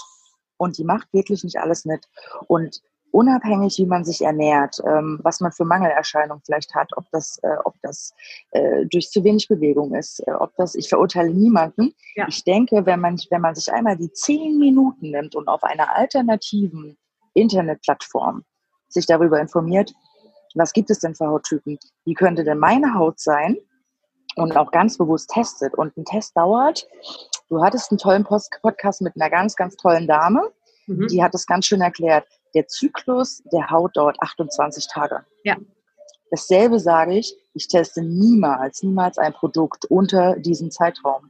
Und 0.57 0.77
die 0.77 0.83
macht 0.83 1.11
wirklich 1.11 1.43
nicht 1.43 1.57
alles 1.57 1.85
mit. 1.85 2.07
Und 2.47 2.81
unabhängig, 3.11 3.77
wie 3.77 3.85
man 3.85 4.03
sich 4.03 4.21
ernährt, 4.21 4.77
ähm, 4.85 5.19
was 5.21 5.39
man 5.39 5.51
für 5.51 5.65
Mangelerscheinungen 5.65 6.41
vielleicht 6.45 6.73
hat, 6.73 6.91
ob 6.95 7.05
das, 7.11 7.39
äh, 7.43 7.57
ob 7.65 7.75
das 7.81 8.13
äh, 8.51 8.85
durch 8.85 9.09
zu 9.09 9.23
wenig 9.23 9.47
Bewegung 9.47 9.93
ist, 9.93 10.19
äh, 10.27 10.31
ob 10.31 10.55
das, 10.55 10.75
ich 10.75 10.89
verurteile 10.89 11.33
niemanden. 11.33 11.93
Ja. 12.15 12.25
Ich 12.27 12.43
denke, 12.43 12.85
wenn 12.85 12.99
man, 12.99 13.17
wenn 13.29 13.41
man 13.41 13.55
sich 13.55 13.71
einmal 13.71 13.97
die 13.97 14.11
zehn 14.11 14.57
Minuten 14.57 15.11
nimmt 15.11 15.35
und 15.35 15.47
auf 15.47 15.63
einer 15.63 15.95
alternativen 15.95 16.97
Internetplattform 17.33 18.43
sich 18.87 19.05
darüber 19.05 19.39
informiert, 19.39 19.93
was 20.55 20.73
gibt 20.73 20.89
es 20.89 20.99
denn 20.99 21.15
für 21.15 21.27
Hauttypen? 21.27 21.79
Wie 22.05 22.13
könnte 22.13 22.43
denn 22.43 22.59
meine 22.59 22.93
Haut 22.93 23.19
sein? 23.19 23.57
Und 24.35 24.55
auch 24.55 24.71
ganz 24.71 24.97
bewusst 24.97 25.29
testet. 25.29 25.75
Und 25.75 25.97
ein 25.97 26.05
Test 26.05 26.37
dauert 26.37 26.87
Du 27.51 27.61
hattest 27.61 27.91
einen 27.91 27.97
tollen 27.97 28.23
Podcast 28.23 29.01
mit 29.01 29.13
einer 29.17 29.29
ganz, 29.29 29.57
ganz 29.57 29.75
tollen 29.75 30.07
Dame. 30.07 30.51
Mhm. 30.87 31.07
Die 31.07 31.21
hat 31.21 31.35
es 31.35 31.45
ganz 31.45 31.65
schön 31.65 31.81
erklärt. 31.81 32.25
Der 32.55 32.65
Zyklus 32.67 33.43
der 33.51 33.69
Haut 33.69 33.97
dauert 33.97 34.15
28 34.21 34.87
Tage. 34.87 35.25
Ja. 35.43 35.57
Dasselbe 36.31 36.79
sage 36.79 37.17
ich, 37.17 37.35
ich 37.53 37.67
teste 37.67 38.03
niemals, 38.03 38.83
niemals 38.83 39.17
ein 39.17 39.33
Produkt 39.33 39.83
unter 39.83 40.37
diesem 40.37 40.71
Zeitraum. 40.71 41.29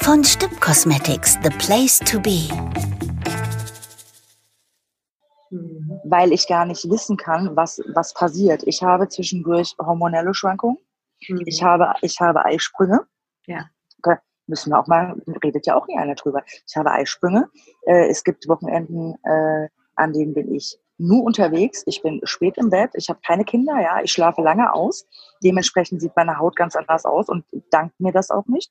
Von 0.00 0.24
Stipp 0.24 0.60
Cosmetics, 0.60 1.38
the 1.44 1.50
place 1.50 2.00
to 2.00 2.18
be. 2.18 2.48
Weil 6.14 6.32
ich 6.32 6.46
gar 6.46 6.64
nicht 6.64 6.88
wissen 6.88 7.16
kann, 7.16 7.56
was, 7.56 7.82
was 7.92 8.14
passiert. 8.14 8.62
Ich 8.66 8.84
habe 8.84 9.08
zwischendurch 9.08 9.74
hormonelle 9.80 10.32
Schwankungen. 10.32 10.78
Mhm. 11.28 11.42
Ich, 11.44 11.60
habe, 11.60 11.92
ich 12.02 12.20
habe 12.20 12.44
Eisprünge. 12.44 13.00
Ja. 13.46 13.64
Okay. 13.98 14.18
Müssen 14.46 14.70
wir 14.70 14.78
auch 14.78 14.86
mal, 14.86 15.20
redet 15.42 15.66
ja 15.66 15.74
auch 15.74 15.88
nie 15.88 15.98
einer 15.98 16.14
drüber. 16.14 16.44
Ich 16.68 16.76
habe 16.76 16.92
Eisprünge. 16.92 17.48
Äh, 17.82 18.10
es 18.10 18.22
gibt 18.22 18.46
Wochenenden, 18.46 19.16
äh, 19.24 19.68
an 19.96 20.12
denen 20.12 20.34
bin 20.34 20.54
ich 20.54 20.78
nur 20.98 21.24
unterwegs. 21.24 21.82
Ich 21.86 22.00
bin 22.00 22.20
spät 22.22 22.58
im 22.58 22.70
Bett. 22.70 22.90
Ich 22.94 23.08
habe 23.08 23.18
keine 23.26 23.44
Kinder, 23.44 23.80
ja. 23.80 24.00
Ich 24.00 24.12
schlafe 24.12 24.40
lange 24.40 24.72
aus. 24.72 25.08
Dementsprechend 25.42 26.00
sieht 26.00 26.14
meine 26.14 26.38
Haut 26.38 26.54
ganz 26.54 26.76
anders 26.76 27.04
aus 27.04 27.28
und 27.28 27.44
dankt 27.70 27.98
mir 27.98 28.12
das 28.12 28.30
auch 28.30 28.46
nicht. 28.46 28.70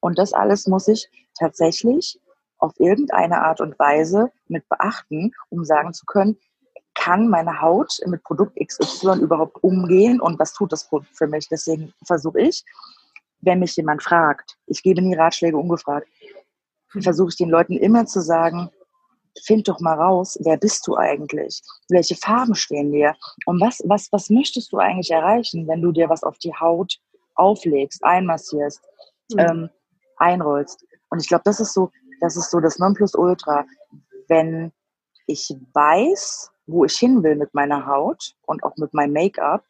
Und 0.00 0.18
das 0.18 0.32
alles 0.32 0.66
muss 0.66 0.88
ich 0.88 1.08
tatsächlich 1.38 2.18
auf 2.58 2.72
irgendeine 2.78 3.42
Art 3.42 3.60
und 3.60 3.78
Weise 3.78 4.32
mit 4.48 4.68
beachten, 4.68 5.32
um 5.50 5.64
sagen 5.64 5.92
zu 5.92 6.04
können, 6.04 6.36
kann 6.94 7.28
meine 7.28 7.60
Haut 7.60 7.98
mit 8.06 8.22
Produkt 8.24 8.58
XY 8.58 9.20
überhaupt 9.20 9.62
umgehen 9.62 10.20
und 10.20 10.38
was 10.38 10.52
tut 10.52 10.72
das 10.72 10.88
Produkt 10.88 11.16
für 11.16 11.26
mich? 11.26 11.48
Deswegen 11.48 11.92
versuche 12.04 12.40
ich, 12.40 12.64
wenn 13.40 13.60
mich 13.60 13.76
jemand 13.76 14.02
fragt, 14.02 14.56
ich 14.66 14.82
gebe 14.82 15.00
nie 15.00 15.14
Ratschläge 15.14 15.56
ungefragt, 15.56 16.06
hm. 16.92 17.02
versuche 17.02 17.30
ich 17.30 17.36
den 17.36 17.48
Leuten 17.48 17.76
immer 17.76 18.06
zu 18.06 18.20
sagen, 18.20 18.70
find 19.44 19.68
doch 19.68 19.80
mal 19.80 19.94
raus, 19.94 20.38
wer 20.42 20.56
bist 20.56 20.86
du 20.86 20.96
eigentlich? 20.96 21.62
Welche 21.88 22.16
Farben 22.16 22.54
stehen 22.54 22.92
dir? 22.92 23.14
Und 23.46 23.60
was, 23.60 23.82
was, 23.86 24.08
was 24.12 24.30
möchtest 24.30 24.72
du 24.72 24.78
eigentlich 24.78 25.10
erreichen, 25.10 25.68
wenn 25.68 25.82
du 25.82 25.92
dir 25.92 26.08
was 26.08 26.22
auf 26.22 26.38
die 26.38 26.54
Haut 26.54 26.98
auflegst, 27.34 28.04
einmassierst, 28.04 28.82
mhm. 29.32 29.38
ähm, 29.38 29.70
einrollst? 30.16 30.84
Und 31.10 31.20
ich 31.20 31.28
glaube, 31.28 31.42
das 31.44 31.60
ist 31.60 31.72
so, 31.72 31.90
das 32.20 32.36
ist 32.36 32.50
so 32.50 32.60
das 32.60 32.78
Nonplusultra. 32.78 33.64
Wenn 34.28 34.72
ich 35.26 35.54
weiß, 35.72 36.50
wo 36.70 36.84
ich 36.84 36.96
hin 36.96 37.22
will 37.22 37.36
mit 37.36 37.54
meiner 37.54 37.86
Haut 37.86 38.34
und 38.46 38.62
auch 38.62 38.76
mit 38.76 38.94
meinem 38.94 39.12
Make-up, 39.12 39.64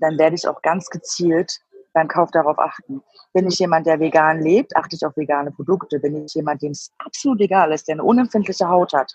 dann 0.00 0.18
werde 0.18 0.36
ich 0.36 0.46
auch 0.46 0.62
ganz 0.62 0.88
gezielt 0.90 1.60
beim 1.92 2.08
Kauf 2.08 2.30
darauf 2.30 2.58
achten. 2.58 3.02
Bin 3.32 3.48
ich 3.48 3.58
jemand, 3.58 3.86
der 3.86 3.98
vegan 3.98 4.40
lebt, 4.40 4.76
achte 4.76 4.96
ich 4.96 5.04
auf 5.04 5.16
vegane 5.16 5.50
Produkte. 5.50 5.98
Bin 5.98 6.24
ich 6.24 6.34
jemand, 6.34 6.62
dem 6.62 6.72
es 6.72 6.92
absolut 6.98 7.40
egal 7.40 7.72
ist, 7.72 7.88
der 7.88 7.94
eine 7.94 8.04
unempfindliche 8.04 8.68
Haut 8.68 8.92
hat, 8.92 9.12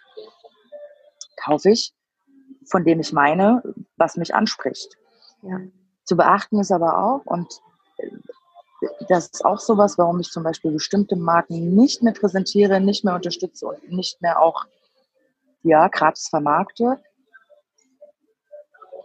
kaufe 1.38 1.69
ich, 1.69 1.93
von 2.65 2.83
dem 2.83 3.00
ich 3.00 3.13
meine, 3.13 3.62
was 3.98 4.17
mich 4.17 4.33
anspricht. 4.33 4.98
Ja. 5.41 5.60
Zu 6.03 6.17
beachten 6.17 6.60
ist 6.60 6.72
aber 6.72 6.98
auch, 6.98 7.25
und 7.25 7.62
äh, 7.98 8.10
das 9.07 9.27
ist 9.27 9.45
auch 9.45 9.60
sowas, 9.60 9.98
warum 9.98 10.19
ich 10.19 10.29
zum 10.29 10.43
Beispiel 10.43 10.72
bestimmte 10.72 11.15
Marken 11.15 11.75
nicht 11.75 12.03
mehr 12.03 12.13
präsentiere, 12.13 12.81
nicht 12.81 13.05
mehr 13.05 13.15
unterstütze 13.15 13.67
und 13.67 13.91
nicht 13.91 14.22
mehr 14.22 14.41
auch 14.41 14.65
ja, 15.63 15.89
Krebs 15.89 16.29
vermarkte. 16.29 17.00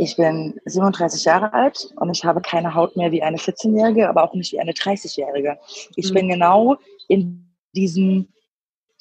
Ich 0.00 0.16
bin 0.16 0.60
37 0.64 1.24
Jahre 1.24 1.52
alt 1.52 1.92
und 1.96 2.10
ich 2.10 2.24
habe 2.24 2.40
keine 2.40 2.74
Haut 2.74 2.96
mehr 2.96 3.10
wie 3.10 3.22
eine 3.22 3.36
14-Jährige, 3.36 4.08
aber 4.08 4.22
auch 4.22 4.34
nicht 4.34 4.52
wie 4.52 4.60
eine 4.60 4.72
30-Jährige. 4.72 5.58
Ich 5.96 6.10
mhm. 6.10 6.14
bin 6.14 6.28
genau 6.28 6.76
in 7.08 7.52
diesem, 7.74 8.28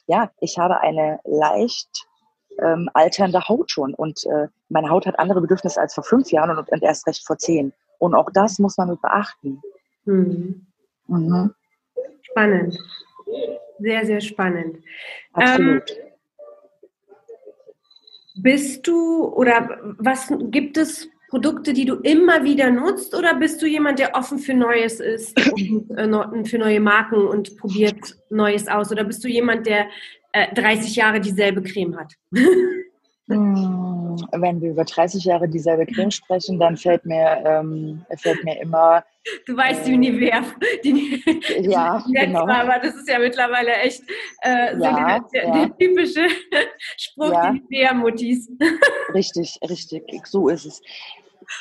ja, 0.07 0.31
ich 0.39 0.57
habe 0.57 0.79
eine 0.79 1.19
leicht 1.23 2.07
ähm, 2.59 2.89
alternde 2.93 3.47
Haut 3.47 3.69
schon 3.69 3.93
und 3.93 4.25
äh, 4.25 4.47
meine 4.69 4.89
Haut 4.89 5.05
hat 5.05 5.19
andere 5.19 5.41
Bedürfnisse 5.41 5.79
als 5.79 5.93
vor 5.93 6.03
fünf 6.03 6.31
Jahren 6.31 6.57
und, 6.57 6.67
und 6.69 6.81
erst 6.81 7.05
recht 7.05 7.25
vor 7.25 7.37
zehn. 7.37 7.73
Und 7.99 8.15
auch 8.15 8.29
das 8.33 8.57
muss 8.57 8.77
man 8.77 8.89
mit 8.89 9.01
beachten. 9.01 9.61
Mhm. 10.05 10.65
Mhm. 11.07 11.53
Spannend. 12.21 12.77
Sehr, 13.79 14.05
sehr 14.05 14.21
spannend. 14.21 14.83
Absolut. 15.33 15.91
Ähm, 15.91 16.06
bist 18.41 18.87
du 18.87 19.25
oder 19.25 19.79
was 19.97 20.31
gibt 20.51 20.77
es 20.77 21.09
Produkte, 21.29 21.73
die 21.73 21.85
du 21.85 21.95
immer 21.95 22.43
wieder 22.43 22.71
nutzt 22.71 23.13
oder 23.13 23.35
bist 23.35 23.61
du 23.61 23.65
jemand, 23.65 23.99
der 23.99 24.15
offen 24.15 24.39
für 24.39 24.53
Neues 24.53 24.99
ist 24.99 25.37
und 25.51 25.91
äh, 25.97 26.45
für 26.45 26.57
neue 26.57 26.79
Marken 26.79 27.27
und 27.27 27.57
probiert 27.57 28.15
Neues 28.29 28.67
aus? 28.67 28.91
Oder 28.91 29.03
bist 29.03 29.23
du 29.23 29.27
jemand, 29.27 29.67
der 29.67 29.87
äh, 30.31 30.53
30 30.53 30.95
Jahre 30.95 31.19
dieselbe 31.19 31.61
Creme 31.63 31.97
hat? 31.97 32.13
Hm, 33.29 34.15
wenn 34.31 34.61
wir 34.61 34.71
über 34.71 34.85
30 34.85 35.25
Jahre 35.25 35.49
dieselbe 35.49 35.85
Creme 35.85 36.11
sprechen, 36.11 36.59
dann 36.59 36.77
fällt 36.77 37.05
mir, 37.05 37.43
ähm, 37.45 38.05
fällt 38.15 38.43
mir 38.45 38.61
immer. 38.61 39.03
Du 39.45 39.57
weißt, 39.57 39.85
die 39.85 39.97
Nivea. 39.97 40.43
Die, 40.83 41.21
ja, 41.59 42.01
die 42.07 42.13
genau. 42.13 42.47
Aber 42.47 42.79
das 42.79 42.95
ist 42.95 43.09
ja 43.09 43.19
mittlerweile 43.19 43.73
echt 43.77 44.01
äh, 44.41 44.77
so 44.77 44.83
ja, 44.83 45.19
der, 45.33 45.43
ja. 45.45 45.51
der, 45.53 45.77
typische 45.77 46.25
Spruch, 46.97 47.33
ja. 47.33 47.51
die 47.51 47.59
Nivea-Mutis. 47.69 48.49
Richtig, 49.13 49.59
richtig. 49.69 50.03
So 50.25 50.47
ist 50.47 50.65
es. 50.65 50.81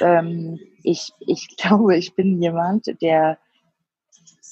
Ähm, 0.00 0.60
ich, 0.84 1.10
ich 1.20 1.48
glaube, 1.56 1.96
ich 1.96 2.14
bin 2.14 2.40
jemand, 2.40 2.86
der 3.02 3.38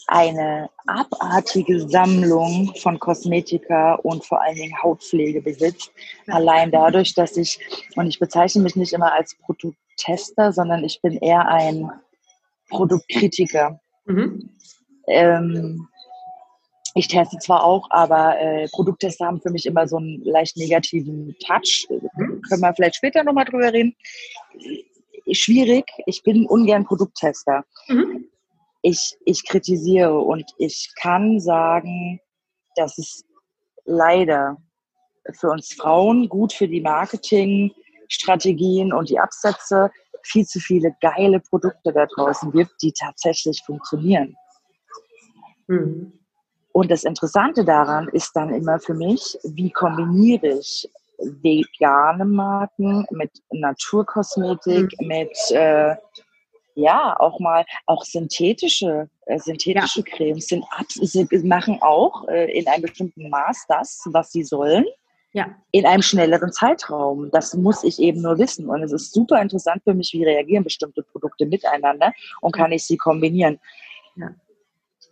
eine 0.06 0.68
abartige 0.86 1.88
Sammlung 1.88 2.74
von 2.76 2.98
Kosmetika 2.98 3.94
und 3.94 4.24
vor 4.24 4.42
allen 4.42 4.56
Dingen 4.56 4.82
Hautpflege 4.82 5.40
besitzt. 5.40 5.90
Allein 6.26 6.70
dadurch, 6.70 7.14
dass 7.14 7.36
ich, 7.36 7.58
und 7.96 8.06
ich 8.06 8.18
bezeichne 8.18 8.62
mich 8.62 8.76
nicht 8.76 8.92
immer 8.92 9.12
als 9.12 9.34
Produkttester, 9.36 10.52
sondern 10.52 10.84
ich 10.84 11.00
bin 11.00 11.16
eher 11.18 11.48
ein 11.48 11.90
Produktkritiker. 12.68 13.80
Mhm. 14.04 14.50
Ähm, 15.08 15.88
ich 16.94 17.08
teste 17.08 17.38
zwar 17.38 17.64
auch, 17.64 17.90
aber 17.90 18.38
äh, 18.38 18.68
Produkttester 18.68 19.26
haben 19.26 19.40
für 19.40 19.50
mich 19.50 19.66
immer 19.66 19.88
so 19.88 19.96
einen 19.96 20.22
leicht 20.22 20.56
negativen 20.56 21.34
Touch. 21.44 21.88
Mhm. 21.90 22.42
Können 22.42 22.60
wir 22.60 22.74
vielleicht 22.74 22.96
später 22.96 23.24
nochmal 23.24 23.46
drüber 23.46 23.72
reden. 23.72 23.96
Schwierig. 25.32 25.86
Ich 26.06 26.22
bin 26.22 26.44
ungern 26.46 26.84
Produkttester. 26.84 27.64
Mhm 27.88 28.26
ich, 28.84 29.16
ich 29.24 29.44
kritisiere 29.48 30.16
und 30.18 30.44
ich 30.58 30.92
kann 31.00 31.40
sagen, 31.40 32.20
dass 32.76 32.98
es 32.98 33.24
leider 33.86 34.58
für 35.32 35.48
uns 35.48 35.72
Frauen 35.72 36.28
gut 36.28 36.52
für 36.52 36.68
die 36.68 36.82
Marketingstrategien 36.82 38.92
und 38.92 39.08
die 39.08 39.18
Absätze 39.18 39.90
viel 40.22 40.44
zu 40.44 40.60
viele 40.60 40.94
geile 41.00 41.40
Produkte 41.40 41.94
da 41.94 42.04
draußen 42.14 42.52
gibt, 42.52 42.74
die 42.82 42.92
tatsächlich 42.92 43.62
funktionieren. 43.64 44.36
Mhm. 45.66 46.12
Und 46.72 46.90
das 46.90 47.04
Interessante 47.04 47.64
daran 47.64 48.08
ist 48.08 48.32
dann 48.34 48.52
immer 48.52 48.78
für 48.80 48.94
mich, 48.94 49.38
wie 49.44 49.70
kombiniere 49.70 50.58
ich 50.58 50.90
vegane 51.18 52.26
Marken 52.26 53.06
mit 53.10 53.30
Naturkosmetik, 53.50 54.92
mhm. 55.00 55.06
mit 55.06 55.38
äh, 55.52 55.94
ja, 56.74 57.18
auch 57.18 57.38
mal, 57.40 57.64
auch 57.86 58.04
synthetische, 58.04 59.08
äh, 59.26 59.38
synthetische 59.38 60.02
ja. 60.06 60.16
Cremes 60.16 60.46
sind 60.46 60.64
sie 60.88 61.26
machen 61.44 61.78
auch 61.80 62.26
äh, 62.28 62.50
in 62.56 62.66
einem 62.68 62.82
bestimmten 62.82 63.28
Maß 63.28 63.64
das, 63.68 64.02
was 64.06 64.32
sie 64.32 64.44
sollen. 64.44 64.84
Ja. 65.32 65.48
In 65.72 65.84
einem 65.84 66.02
schnelleren 66.02 66.52
Zeitraum. 66.52 67.28
Das 67.32 67.54
muss 67.54 67.82
ich 67.82 67.98
eben 67.98 68.22
nur 68.22 68.38
wissen. 68.38 68.68
Und 68.68 68.82
es 68.84 68.92
ist 68.92 69.12
super 69.12 69.42
interessant 69.42 69.82
für 69.82 69.92
mich, 69.92 70.12
wie 70.12 70.24
reagieren 70.24 70.62
bestimmte 70.62 71.02
Produkte 71.02 71.44
miteinander 71.46 72.12
und 72.40 72.52
kann 72.52 72.70
ich 72.70 72.86
sie 72.86 72.96
kombinieren. 72.96 73.58
Ja. 74.16 74.30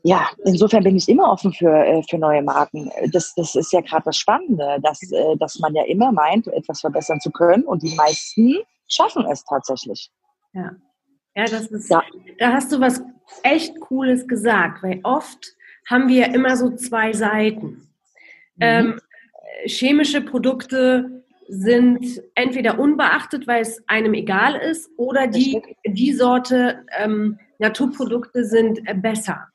Ja, 0.05 0.31
insofern 0.45 0.83
bin 0.83 0.97
ich 0.97 1.09
immer 1.09 1.31
offen 1.31 1.53
für, 1.53 1.73
äh, 1.73 2.03
für 2.09 2.19
neue 2.19 2.43
Marken. 2.43 2.91
Das, 3.13 3.35
das 3.37 3.55
ist 3.55 3.73
ja 3.73 3.81
gerade 3.81 4.05
das 4.07 4.17
Spannende, 4.17 4.79
dass, 4.83 5.01
äh, 5.13 5.37
dass 5.37 5.61
man 5.61 5.75
ja 5.75 5.85
immer 5.85 6.11
meint, 6.11 6.49
etwas 6.49 6.81
verbessern 6.81 7.21
zu 7.21 7.31
können 7.31 7.65
und 7.65 7.83
die 7.83 7.95
meisten 7.95 8.57
schaffen 8.89 9.25
es 9.31 9.45
tatsächlich. 9.45 10.11
Ja. 10.55 10.73
Ja, 11.35 11.45
das 11.45 11.67
ist, 11.69 11.91
ja. 11.91 12.03
da 12.39 12.53
hast 12.53 12.73
du 12.73 12.81
was 12.81 13.03
echt 13.43 13.81
Cooles 13.81 14.27
gesagt, 14.27 14.83
weil 14.83 15.01
oft 15.03 15.57
haben 15.89 16.09
wir 16.09 16.35
immer 16.35 16.57
so 16.57 16.71
zwei 16.77 17.13
Seiten. 17.13 17.89
Mhm. 18.57 18.61
Ähm, 18.61 19.01
chemische 19.67 20.21
Produkte 20.21 21.23
sind 21.49 22.23
entweder 22.35 22.79
unbeachtet, 22.79 23.47
weil 23.47 23.63
es 23.63 23.83
einem 23.87 24.15
egal 24.15 24.57
ist, 24.57 24.91
oder 24.97 25.27
die, 25.27 25.61
die 25.87 26.13
Sorte 26.13 26.85
ähm, 26.99 27.39
Naturprodukte 27.59 28.45
sind 28.45 28.81
äh, 28.87 28.95
besser. 28.95 29.49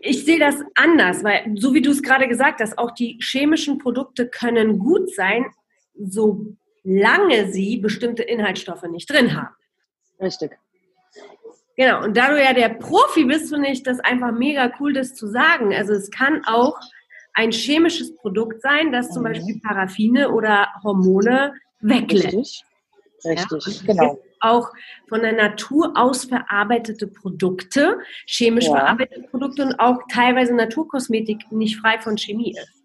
Ich 0.00 0.24
sehe 0.24 0.38
das 0.38 0.56
anders, 0.74 1.24
weil 1.24 1.54
so 1.56 1.72
wie 1.72 1.80
du 1.80 1.90
es 1.90 2.02
gerade 2.02 2.28
gesagt 2.28 2.60
hast, 2.60 2.76
auch 2.78 2.90
die 2.90 3.18
chemischen 3.22 3.78
Produkte 3.78 4.28
können 4.28 4.78
gut 4.78 5.14
sein, 5.14 5.46
solange 5.94 7.50
sie 7.50 7.78
bestimmte 7.78 8.22
Inhaltsstoffe 8.22 8.82
nicht 8.82 9.10
drin 9.10 9.34
haben. 9.34 9.54
Richtig. 10.20 10.52
Genau, 11.76 12.04
und 12.04 12.16
da 12.16 12.30
du 12.30 12.40
ja 12.40 12.52
der 12.52 12.68
Profi 12.68 13.24
bist, 13.24 13.48
finde 13.52 13.68
ich 13.68 13.82
das 13.82 13.98
einfach 14.00 14.32
mega 14.32 14.70
cool, 14.78 14.92
das 14.92 15.14
zu 15.14 15.26
sagen. 15.26 15.74
Also 15.74 15.92
es 15.92 16.10
kann 16.10 16.44
auch 16.44 16.78
ein 17.34 17.50
chemisches 17.50 18.14
Produkt 18.16 18.62
sein, 18.62 18.92
das 18.92 19.10
zum 19.10 19.22
mhm. 19.22 19.28
Beispiel 19.28 19.60
Paraffine 19.60 20.30
oder 20.30 20.68
Hormone 20.82 21.54
weglässt. 21.80 22.64
Richtig, 23.24 23.52
Richtig. 23.52 23.82
Ja? 23.82 23.94
genau. 23.94 24.18
Auch 24.40 24.70
von 25.08 25.22
der 25.22 25.32
Natur 25.32 25.92
aus 25.96 26.26
verarbeitete 26.26 27.06
Produkte, 27.06 27.98
chemisch 28.26 28.66
ja. 28.66 28.72
verarbeitete 28.72 29.22
Produkte 29.22 29.62
und 29.62 29.80
auch 29.80 29.98
teilweise 30.12 30.54
Naturkosmetik 30.54 31.50
nicht 31.50 31.78
frei 31.78 31.98
von 31.98 32.18
Chemie 32.18 32.52
ist. 32.52 32.83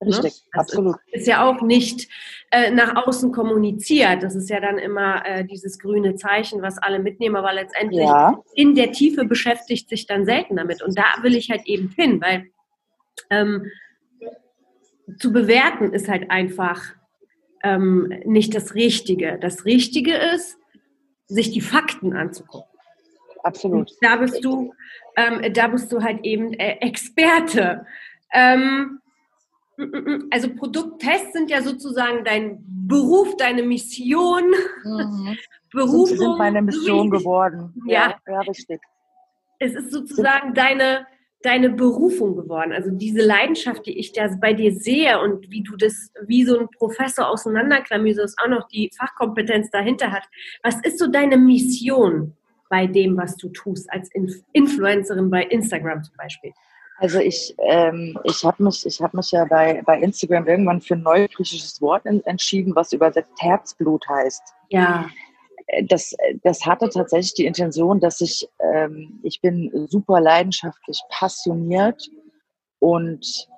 Richtig, 0.00 0.44
ne? 0.44 0.60
absolut. 0.60 0.96
Ist 1.12 1.26
ja 1.26 1.46
auch 1.46 1.60
nicht 1.60 2.08
äh, 2.50 2.70
nach 2.70 3.06
außen 3.06 3.32
kommuniziert. 3.32 4.22
Das 4.22 4.34
ist 4.34 4.48
ja 4.48 4.60
dann 4.60 4.78
immer 4.78 5.26
äh, 5.26 5.44
dieses 5.44 5.78
grüne 5.78 6.14
Zeichen, 6.14 6.62
was 6.62 6.78
alle 6.78 6.98
mitnehmen, 6.98 7.36
aber 7.36 7.52
letztendlich 7.52 8.06
ja. 8.06 8.38
in 8.54 8.74
der 8.74 8.92
Tiefe 8.92 9.24
beschäftigt 9.24 9.88
sich 9.88 10.06
dann 10.06 10.24
selten 10.24 10.56
damit. 10.56 10.82
Und 10.82 10.96
da 10.96 11.22
will 11.22 11.36
ich 11.36 11.50
halt 11.50 11.66
eben 11.66 11.90
hin, 11.90 12.20
weil 12.20 12.46
ähm, 13.28 13.66
zu 15.18 15.32
bewerten 15.32 15.92
ist 15.92 16.08
halt 16.08 16.30
einfach 16.30 16.80
ähm, 17.62 18.12
nicht 18.24 18.54
das 18.54 18.74
Richtige. 18.74 19.38
Das 19.38 19.64
Richtige 19.64 20.14
ist, 20.14 20.56
sich 21.26 21.50
die 21.50 21.60
Fakten 21.60 22.14
anzugucken. 22.14 22.68
Absolut. 23.42 23.90
Und 23.90 23.92
da 24.00 24.16
bist 24.16 24.44
du, 24.44 24.74
ähm, 25.16 25.52
da 25.52 25.68
bist 25.68 25.92
du 25.92 26.02
halt 26.02 26.24
eben 26.24 26.52
äh, 26.54 26.76
Experte. 26.80 27.86
Ähm, 28.32 29.00
also 30.30 30.54
Produkttests 30.54 31.32
sind 31.32 31.50
ja 31.50 31.62
sozusagen 31.62 32.24
dein 32.24 32.64
Beruf, 32.66 33.36
deine 33.36 33.62
Mission. 33.62 34.44
Mhm. 34.84 35.36
Berufung. 35.72 36.18
sind 36.18 36.38
meine 36.38 36.62
Mission 36.62 37.10
geworden. 37.10 37.72
Ja. 37.86 38.16
ja, 38.26 38.32
ja, 38.32 38.40
richtig. 38.40 38.80
Es 39.60 39.74
ist 39.74 39.92
sozusagen 39.92 40.52
deine, 40.54 41.06
deine 41.42 41.70
Berufung 41.70 42.34
geworden. 42.34 42.72
Also 42.72 42.90
diese 42.90 43.24
Leidenschaft, 43.24 43.86
die 43.86 43.96
ich 43.98 44.12
da 44.12 44.28
bei 44.40 44.52
dir 44.52 44.74
sehe 44.74 45.20
und 45.20 45.50
wie 45.50 45.62
du 45.62 45.76
das 45.76 46.10
wie 46.26 46.44
so 46.44 46.58
ein 46.58 46.68
Professor 46.76 47.28
auseinanderklamüserst, 47.28 48.36
auch 48.42 48.48
noch 48.48 48.66
die 48.68 48.90
Fachkompetenz 48.98 49.70
dahinter 49.70 50.10
hat. 50.10 50.24
Was 50.62 50.80
ist 50.82 50.98
so 50.98 51.06
deine 51.06 51.36
Mission 51.36 52.34
bei 52.68 52.86
dem, 52.86 53.16
was 53.16 53.36
du 53.36 53.48
tust 53.50 53.92
als 53.92 54.10
Influencerin 54.52 55.30
bei 55.30 55.44
Instagram 55.44 56.02
zum 56.02 56.16
Beispiel? 56.16 56.52
Also 57.00 57.18
ich, 57.18 57.54
ähm, 57.58 58.18
ich 58.24 58.44
habe 58.44 58.62
mich, 58.62 58.84
ich 58.84 59.00
hab 59.00 59.14
mich 59.14 59.30
ja 59.30 59.46
bei, 59.46 59.82
bei 59.86 59.98
Instagram 59.98 60.46
irgendwann 60.46 60.82
für 60.82 60.94
ein 60.94 61.02
neues 61.02 61.30
griechisches 61.30 61.80
Wort 61.80 62.04
entschieden, 62.04 62.76
was 62.76 62.92
übersetzt 62.92 63.32
Herzblut 63.40 64.06
heißt. 64.06 64.42
Ja. 64.68 65.08
das, 65.88 66.14
das 66.42 66.66
hatte 66.66 66.90
tatsächlich 66.90 67.32
die 67.34 67.46
Intention, 67.46 68.00
dass 68.00 68.20
ich, 68.20 68.46
ähm, 68.60 69.18
ich 69.22 69.40
bin 69.40 69.70
super 69.88 70.20
leidenschaftlich 70.20 71.00
passioniert 71.08 72.10
und 72.80 73.48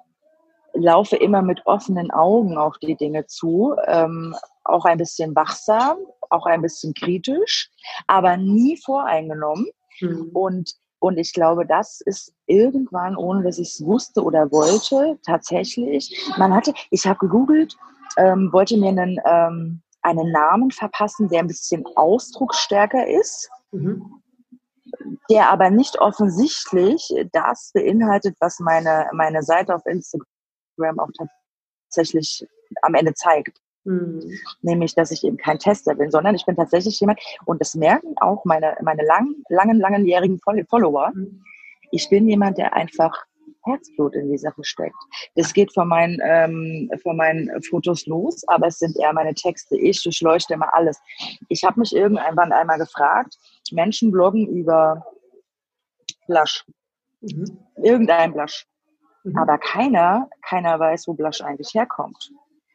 laufe 0.74 1.16
immer 1.16 1.42
mit 1.42 1.66
offenen 1.66 2.12
Augen 2.12 2.56
auf 2.56 2.78
die 2.78 2.94
Dinge 2.94 3.26
zu, 3.26 3.74
ähm, 3.88 4.36
auch 4.62 4.84
ein 4.84 4.98
bisschen 4.98 5.34
wachsam, 5.34 5.98
auch 6.30 6.46
ein 6.46 6.62
bisschen 6.62 6.94
kritisch, 6.94 7.70
aber 8.06 8.36
nie 8.36 8.76
voreingenommen. 8.76 9.66
Mhm. 10.00 10.30
Und, 10.32 10.74
und 11.02 11.18
ich 11.18 11.32
glaube, 11.32 11.66
das 11.66 12.00
ist 12.00 12.32
irgendwann, 12.46 13.16
ohne 13.16 13.42
dass 13.42 13.58
ich 13.58 13.70
es 13.74 13.84
wusste 13.84 14.22
oder 14.22 14.52
wollte, 14.52 15.18
tatsächlich, 15.26 16.30
man 16.38 16.54
hatte, 16.54 16.72
ich 16.90 17.06
habe 17.06 17.18
gegoogelt, 17.18 17.76
ähm, 18.16 18.52
wollte 18.52 18.76
mir 18.76 18.90
einen, 18.90 19.18
ähm, 19.24 19.82
einen 20.02 20.30
Namen 20.30 20.70
verpassen, 20.70 21.28
der 21.28 21.40
ein 21.40 21.48
bisschen 21.48 21.84
ausdrucksstärker 21.96 23.06
ist. 23.06 23.50
Mhm 23.72 24.22
der 25.30 25.48
aber 25.48 25.70
nicht 25.70 25.98
offensichtlich 26.00 27.08
das 27.32 27.70
beinhaltet, 27.72 28.36
was 28.40 28.60
meine, 28.60 29.08
meine 29.12 29.42
Seite 29.42 29.74
auf 29.74 29.86
Instagram 29.86 30.98
auch 30.98 31.08
tatsächlich 31.88 32.46
am 32.82 32.94
Ende 32.94 33.14
zeigt. 33.14 33.58
Mhm. 33.84 34.20
Nämlich, 34.62 34.94
dass 34.94 35.10
ich 35.10 35.24
eben 35.24 35.36
kein 35.36 35.58
Tester 35.58 35.94
bin, 35.94 36.10
sondern 36.10 36.34
ich 36.34 36.46
bin 36.46 36.56
tatsächlich 36.56 36.98
jemand, 37.00 37.20
und 37.44 37.60
das 37.60 37.74
merken 37.74 38.14
auch 38.20 38.44
meine, 38.44 38.76
meine 38.82 39.04
lang, 39.04 39.34
langen, 39.48 39.80
langenjährigen 39.80 40.40
Follower. 40.68 41.10
Mhm. 41.14 41.42
Ich 41.90 42.08
bin 42.08 42.28
jemand, 42.28 42.58
der 42.58 42.74
einfach 42.74 43.24
Herzblut 43.64 44.14
in 44.14 44.30
die 44.30 44.38
Sache 44.38 44.64
steckt. 44.64 44.96
Das 45.36 45.52
geht 45.52 45.72
von 45.72 45.88
meinen, 45.88 46.18
ähm, 46.24 46.90
von 47.02 47.16
meinen 47.16 47.62
Fotos 47.62 48.06
los, 48.06 48.42
aber 48.48 48.68
es 48.68 48.78
sind 48.78 48.96
eher 48.96 49.12
meine 49.12 49.34
Texte. 49.34 49.76
Ich 49.76 50.02
durchleuchte 50.02 50.54
immer 50.54 50.74
alles. 50.74 51.00
Ich 51.48 51.62
habe 51.64 51.78
mich 51.80 51.94
irgendwann 51.94 52.52
einmal 52.52 52.78
gefragt, 52.78 53.38
Menschen 53.70 54.10
bloggen 54.10 54.48
über 54.48 55.06
Blush. 56.26 56.64
Mhm. 57.20 57.58
Irgendein 57.76 58.32
Blush. 58.32 58.66
Mhm. 59.24 59.36
Aber 59.36 59.58
keiner, 59.58 60.28
keiner 60.42 60.78
weiß, 60.78 61.06
wo 61.06 61.14
Blush 61.14 61.40
eigentlich 61.40 61.72
herkommt. 61.74 62.32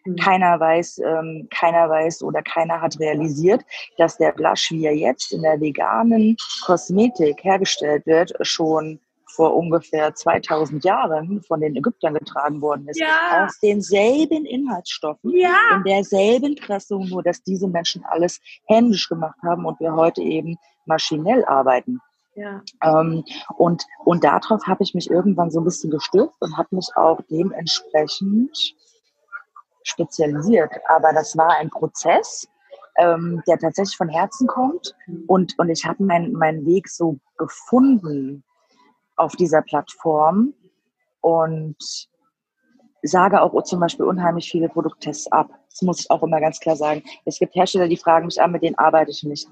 Mhm. 0.08 0.15
Keiner 0.15 0.60
weiß, 0.60 1.00
ähm, 1.00 1.48
keiner 1.52 1.89
weiß 1.89 2.24
oder 2.24 2.41
keiner 2.41 2.82
hat 2.82 3.00
realisiert, 3.00 3.62
dass 3.98 4.17
der 4.17 4.32
Blush, 4.32 4.72
wie 4.72 4.86
er 4.86 4.96
jetzt 4.96 5.32
in 5.32 5.41
der 5.41 5.60
veganen 5.60 6.38
Kosmetik 6.65 7.43
hergestellt 7.43 8.06
wird, 8.06 8.34
schon 8.41 9.00
vor 9.38 9.56
ungefähr 9.56 10.15
2000 10.15 10.84
Jahren 10.84 11.41
von 11.43 11.62
den 11.62 11.76
Ägyptern 11.76 12.15
getragen 12.15 12.62
worden 12.62 12.88
ist. 12.88 13.00
Ja. 13.00 13.46
Aus 13.46 13.60
denselben 13.60 14.46
Inhaltsstoffen, 14.46 15.32
ja. 15.32 15.76
in 15.76 15.84
derselben 15.84 16.56
Pressung, 16.56 17.08
nur 17.08 17.22
dass 17.22 17.43
diese 17.43 17.67
Menschen 17.67 18.04
alles 18.06 18.39
händisch 18.65 19.08
gemacht 19.08 19.38
haben 19.43 19.65
und 19.65 19.80
wir 19.80 19.93
heute 19.93 20.22
eben 20.22 20.58
maschinell 20.86 21.46
arbeiten. 21.46 22.00
Ja. 22.36 22.62
Ähm, 22.84 23.24
und, 23.58 23.84
und 24.06 24.24
darauf 24.24 24.65
habe 24.65 24.84
ich 24.84 24.93
mich 24.93 25.10
irgendwann 25.10 25.52
so 25.52 25.60
ein 25.60 25.65
bisschen 25.65 25.91
gestürzt 25.91 26.39
und 26.39 26.58
habe 26.58 26.76
mich 26.76 26.88
auch 26.96 27.20
dementsprechend 27.30 28.76
spezialisiert. 29.88 30.71
Aber 30.88 31.13
das 31.13 31.38
war 31.38 31.58
ein 31.58 31.69
Prozess, 31.69 32.47
ähm, 32.97 33.41
der 33.47 33.58
tatsächlich 33.58 33.97
von 33.97 34.10
Herzen 34.10 34.47
kommt. 34.47 34.95
Und, 35.28 35.58
und 35.58 35.69
ich 35.69 35.86
habe 35.86 36.04
meinen 36.04 36.34
mein 36.34 36.65
Weg 36.65 36.89
so 36.89 37.17
gefunden 37.38 38.43
auf 39.15 39.36
dieser 39.36 39.62
Plattform 39.62 40.54
und 41.21 41.78
sage 43.04 43.41
auch 43.41 43.63
zum 43.63 43.80
Beispiel 43.80 44.06
unheimlich 44.06 44.50
viele 44.50 44.69
Produkttests 44.69 45.32
ab. 45.32 45.50
Das 45.69 45.82
muss 45.82 46.00
ich 46.02 46.12
auch 46.12 46.23
immer 46.23 46.41
ganz 46.41 46.60
klar 46.60 46.76
sagen. 46.76 47.04
Es 47.26 47.39
gibt 47.39 47.56
Hersteller, 47.56 47.88
die 47.88 47.97
fragen 47.97 48.26
mich 48.26 48.41
an, 48.41 48.52
mit 48.52 48.63
denen 48.63 48.78
arbeite 48.78 49.12
ich 49.12 49.23
nicht. 49.23 49.47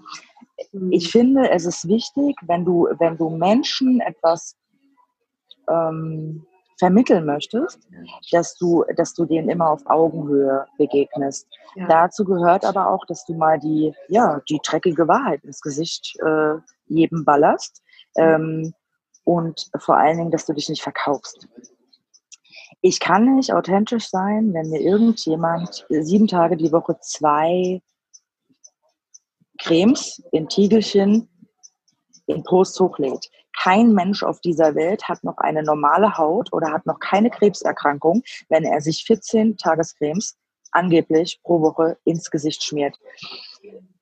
Ich 0.90 1.12
finde, 1.12 1.50
es 1.52 1.66
ist 1.66 1.88
wichtig, 1.88 2.36
wenn 2.44 2.66
du, 2.66 2.88
wenn 3.00 3.18
du 3.18 3.30
Menschen 3.30 4.02
etwas 4.02 4.58
ähm, 5.70 6.46
vermitteln 6.78 7.26
möchtest, 7.26 7.80
dass 8.32 8.56
du, 8.58 8.84
dass 8.98 9.14
du 9.14 9.26
denen 9.26 9.50
immer 9.50 9.70
auf 9.70 9.86
Augenhöhe 9.86 10.66
begegnest. 10.78 11.48
Ja. 11.76 11.88
Dazu 11.88 12.26
gehört 12.26 12.66
aber 12.66 12.90
auch, 12.90 13.06
dass 13.06 13.26
du 13.26 13.34
mal 13.34 13.60
die, 13.60 13.94
ja, 14.10 14.42
die 14.50 14.60
dreckige 14.64 15.08
Wahrheit 15.08 15.44
ins 15.44 15.62
Gesicht 15.62 16.16
äh, 16.26 16.56
jedem 16.88 17.24
ballerst. 17.24 17.82
Ähm, 18.18 18.74
und 19.24 19.70
vor 19.78 19.98
allen 19.98 20.18
Dingen, 20.18 20.32
dass 20.32 20.46
du 20.46 20.54
dich 20.54 20.70
nicht 20.70 20.84
verkaufst. 20.84 21.48
Ich 22.82 23.00
kann 23.00 23.36
nicht 23.36 23.54
authentisch 23.54 24.10
sein, 24.10 24.54
wenn 24.54 24.70
mir 24.70 24.80
irgendjemand 24.80 25.86
sieben 25.90 26.28
Tage 26.28 26.56
die 26.56 26.72
Woche 26.72 26.98
zwei 27.00 27.82
Cremes 29.58 30.22
in 30.32 30.48
Tiegelchen 30.48 31.30
in 32.28 32.44
Post 32.44 32.80
hochlädt. 32.80 33.30
Kein 33.62 33.94
Mensch 33.94 34.24
auf 34.24 34.40
dieser 34.42 34.76
Welt 34.76 35.08
hat 35.08 35.24
noch 35.24 35.38
eine 35.38 35.64
normale 35.64 36.18
Haut 36.18 36.52
oder 36.54 36.72
hat 36.72 36.86
noch 36.86 37.00
keine 37.00 37.30
Krebserkrankung, 37.30 38.24
wenn 38.50 38.64
er 38.64 38.82
sich 38.82 39.04
14 39.06 39.58
Tagescremes 39.58 40.38
angeblich 40.72 41.40
pro 41.44 41.62
Woche 41.62 41.98
ins 42.04 42.30
Gesicht 42.30 42.64
schmiert. 42.64 42.98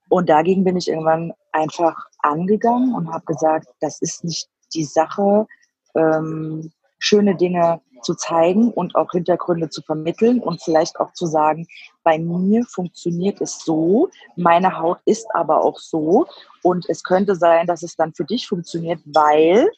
Und 0.10 0.30
dagegen 0.30 0.64
bin 0.64 0.78
ich 0.78 0.88
irgendwann 0.88 1.34
einfach 1.52 2.08
angegangen 2.20 2.94
und 2.94 3.12
habe 3.12 3.26
gesagt, 3.26 3.68
das 3.80 4.02
ist 4.02 4.24
nicht 4.24 4.48
die 4.74 4.84
Sache, 4.84 5.48
ähm, 5.96 6.72
schöne 7.00 7.36
Dinge 7.36 7.82
zu 8.02 8.16
zeigen 8.16 8.72
und 8.72 8.96
auch 8.96 9.12
Hintergründe 9.12 9.70
zu 9.70 9.82
vermitteln 9.82 10.40
und 10.40 10.62
vielleicht 10.62 11.00
auch 11.00 11.14
zu 11.14 11.26
sagen, 11.26 11.68
bei 12.04 12.20
mir 12.20 12.64
funktioniert 12.66 13.42
es 13.42 13.60
so, 13.60 14.10
meine 14.36 14.78
Haut 14.78 15.00
ist 15.06 15.26
aber 15.34 15.64
auch 15.64 15.80
so 15.80 16.28
und 16.62 16.88
es 16.90 17.04
könnte 17.04 17.36
sein, 17.36 17.68
dass 17.68 17.84
es 17.84 17.96
dann 17.96 18.14
für 18.14 18.26
dich 18.26 18.48
funktioniert, 18.48 19.00
weil 19.06 19.70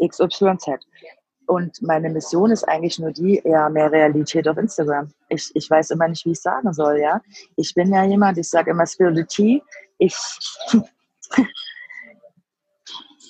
XYZ. 0.00 0.86
Und 1.46 1.80
meine 1.80 2.10
Mission 2.10 2.50
ist 2.50 2.64
eigentlich 2.64 2.98
nur 2.98 3.12
die, 3.12 3.40
ja, 3.44 3.68
mehr 3.68 3.90
Realität 3.92 4.48
auf 4.48 4.56
Instagram. 4.56 5.12
Ich, 5.28 5.50
ich 5.54 5.70
weiß 5.70 5.90
immer 5.90 6.08
nicht, 6.08 6.24
wie 6.26 6.32
ich 6.32 6.40
sagen 6.40 6.72
soll, 6.72 6.98
ja. 7.00 7.20
Ich 7.54 7.72
bin 7.74 7.92
ja 7.92 8.04
jemand, 8.04 8.36
ich 8.38 8.48
sage 8.48 8.72
immer 8.72 8.86
Spirituality. 8.86 9.62
Ich, 9.98 10.16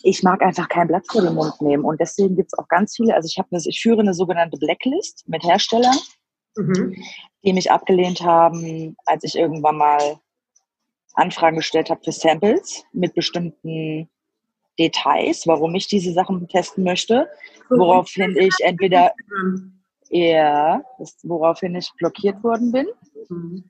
ich 0.02 0.22
mag 0.22 0.40
einfach 0.42 0.68
kein 0.68 0.88
Blatt 0.88 1.04
vor 1.11 1.20
den 1.20 1.35
Mund 1.35 1.61
nehmen. 1.61 1.85
Und 1.85 2.00
deswegen 2.00 2.37
gibt 2.37 2.52
es 2.52 2.59
auch 2.59 2.68
ganz 2.68 2.96
viele, 2.96 3.14
also 3.14 3.26
ich 3.26 3.38
habe 3.38 3.48
ich 3.52 3.80
führe 3.80 4.00
eine 4.00 4.14
sogenannte 4.14 4.56
Blacklist 4.56 5.24
mit 5.28 5.42
Herstellern, 5.42 5.96
mhm. 6.56 6.96
Die 7.46 7.52
mich 7.52 7.70
abgelehnt 7.70 8.20
haben, 8.20 8.96
als 9.06 9.24
ich 9.24 9.37
irgendwann 9.37 9.76
mal 9.76 10.18
Anfragen 11.14 11.56
gestellt 11.56 11.88
habe 11.88 12.02
für 12.04 12.12
Samples 12.12 12.85
mit 12.92 13.14
bestimmten 13.14 14.09
Details, 14.78 15.46
warum 15.46 15.74
ich 15.74 15.87
diese 15.87 16.12
Sachen 16.12 16.46
testen 16.48 16.85
möchte, 16.85 17.28
woraufhin 17.70 18.37
ich 18.37 18.54
entweder 18.61 19.12
ja, 20.09 20.82
woraufhin 21.22 21.74
ich 21.74 21.90
blockiert 21.98 22.42
worden 22.44 22.72
bin. 22.72 22.87
Mhm. 23.28 23.64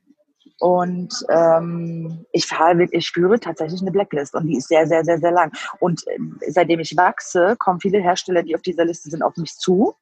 Und 0.59 1.13
ähm, 1.29 2.25
ich 2.31 2.45
fahre, 2.45 2.87
ich 2.91 3.11
führe 3.11 3.39
tatsächlich 3.39 3.81
eine 3.81 3.91
Blacklist 3.91 4.33
und 4.33 4.47
die 4.47 4.57
ist 4.57 4.69
sehr, 4.69 4.87
sehr, 4.87 5.03
sehr, 5.03 5.19
sehr 5.19 5.31
lang. 5.31 5.51
Und 5.79 6.05
äh, 6.07 6.17
seitdem 6.47 6.79
ich 6.79 6.97
wachse, 6.97 7.55
kommen 7.59 7.79
viele 7.79 8.01
Hersteller, 8.01 8.41
die 8.41 8.55
auf 8.55 8.61
dieser 8.61 8.85
Liste 8.85 9.09
sind, 9.09 9.21
auf 9.21 9.37
mich 9.37 9.53
zu. 9.55 9.95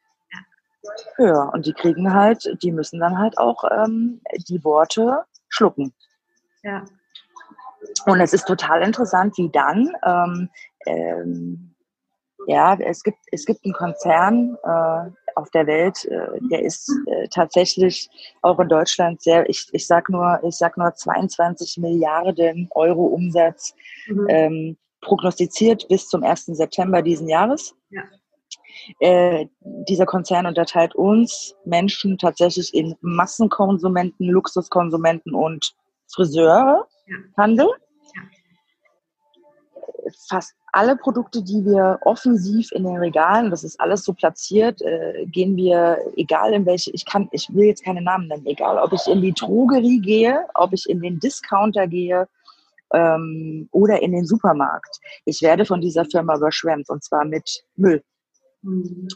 Ja, 1.18 1.44
und 1.50 1.66
die 1.66 1.74
kriegen 1.74 2.14
halt, 2.14 2.58
die 2.62 2.72
müssen 2.72 3.00
dann 3.00 3.18
halt 3.18 3.38
auch 3.38 3.64
ähm, 3.72 4.22
die 4.48 4.64
Worte 4.64 5.24
schlucken. 5.50 5.94
Ja. 6.64 6.86
Und 8.06 8.20
es 8.20 8.34
ist 8.34 8.48
total 8.48 8.82
interessant, 8.82 9.38
wie 9.38 9.50
dann 9.50 9.92
ähm, 10.04 10.50
ähm, 10.86 11.76
ja, 12.48 12.78
es 12.80 13.04
gibt, 13.04 13.18
es 13.32 13.46
gibt 13.46 13.66
einen 13.66 13.74
Konzern 13.74 14.58
äh, 14.64 15.12
auf 15.36 15.50
der 15.52 15.68
Welt, 15.68 16.06
äh, 16.06 16.40
der 16.52 16.62
ist 16.64 16.92
äh, 17.08 17.28
tatsächlich 17.30 18.10
auch 18.42 18.60
in 18.60 18.70
Deutschland 18.70 19.22
sehr, 19.22 19.50
ich, 19.50 19.68
ich 19.72 19.88
sag 19.88 20.10
nur, 20.10 20.40
ich 20.44 20.56
sag 20.56 20.78
nur 20.78 20.94
22 20.94 21.78
Milliarden 21.78 22.68
Euro 22.72 23.06
Umsatz 23.06 23.74
mhm. 24.08 24.28
ähm, 24.30 24.78
prognostiziert 25.02 25.88
bis 25.88 26.08
zum 26.08 26.24
1. 26.24 26.46
September 26.48 27.02
diesen 27.02 27.28
Jahres. 27.28 27.76
Ja. 27.90 28.04
Äh, 29.00 29.48
dieser 29.62 30.06
Konzern 30.06 30.46
unterteilt 30.46 30.96
uns 30.96 31.56
Menschen 31.66 32.18
tatsächlich 32.18 32.74
in 32.74 32.96
Massenkonsumenten, 33.02 34.28
Luxuskonsumenten 34.28 35.34
und 35.34 35.74
Friseure. 36.14 36.88
Handel. 37.38 37.68
Fast 40.28 40.54
alle 40.76 40.98
Produkte, 40.98 41.42
die 41.42 41.64
wir 41.66 42.00
offensiv 42.02 42.70
in 42.74 42.84
den 42.84 42.98
Regalen, 42.98 43.50
das 43.50 43.64
ist 43.64 43.80
alles 43.80 44.04
so 44.04 44.12
platziert, 44.12 44.82
äh, 44.82 45.26
gehen 45.26 45.56
wir, 45.56 45.98
egal 46.18 46.54
in 46.54 46.66
welche, 46.66 46.92
ich 46.92 47.06
kann, 47.06 47.30
ich 47.32 47.48
will 47.54 47.68
jetzt 47.68 47.86
keine 47.86 48.02
Namen 48.02 48.28
nennen, 48.28 48.46
egal 48.46 48.78
ob 48.78 48.92
ich 48.92 49.08
in 49.08 49.22
die 49.22 49.32
Drogerie 49.32 50.02
gehe, 50.02 50.46
ob 50.54 50.74
ich 50.74 50.90
in 50.90 51.02
den 51.02 51.20
Discounter 51.20 51.88
gehe 51.88 52.28
ähm, 52.94 53.70
oder 53.72 54.02
in 54.02 54.12
den 54.12 54.26
Supermarkt. 54.26 55.00
Ich 55.24 55.42
werde 55.42 55.66
von 55.66 55.80
dieser 55.80 56.04
Firma 56.04 56.36
überschwemmt 56.36 56.90
und 56.90 57.04
zwar 57.04 57.24
mit 57.24 57.64
Müll. 57.78 58.04
Mhm. 58.66 59.08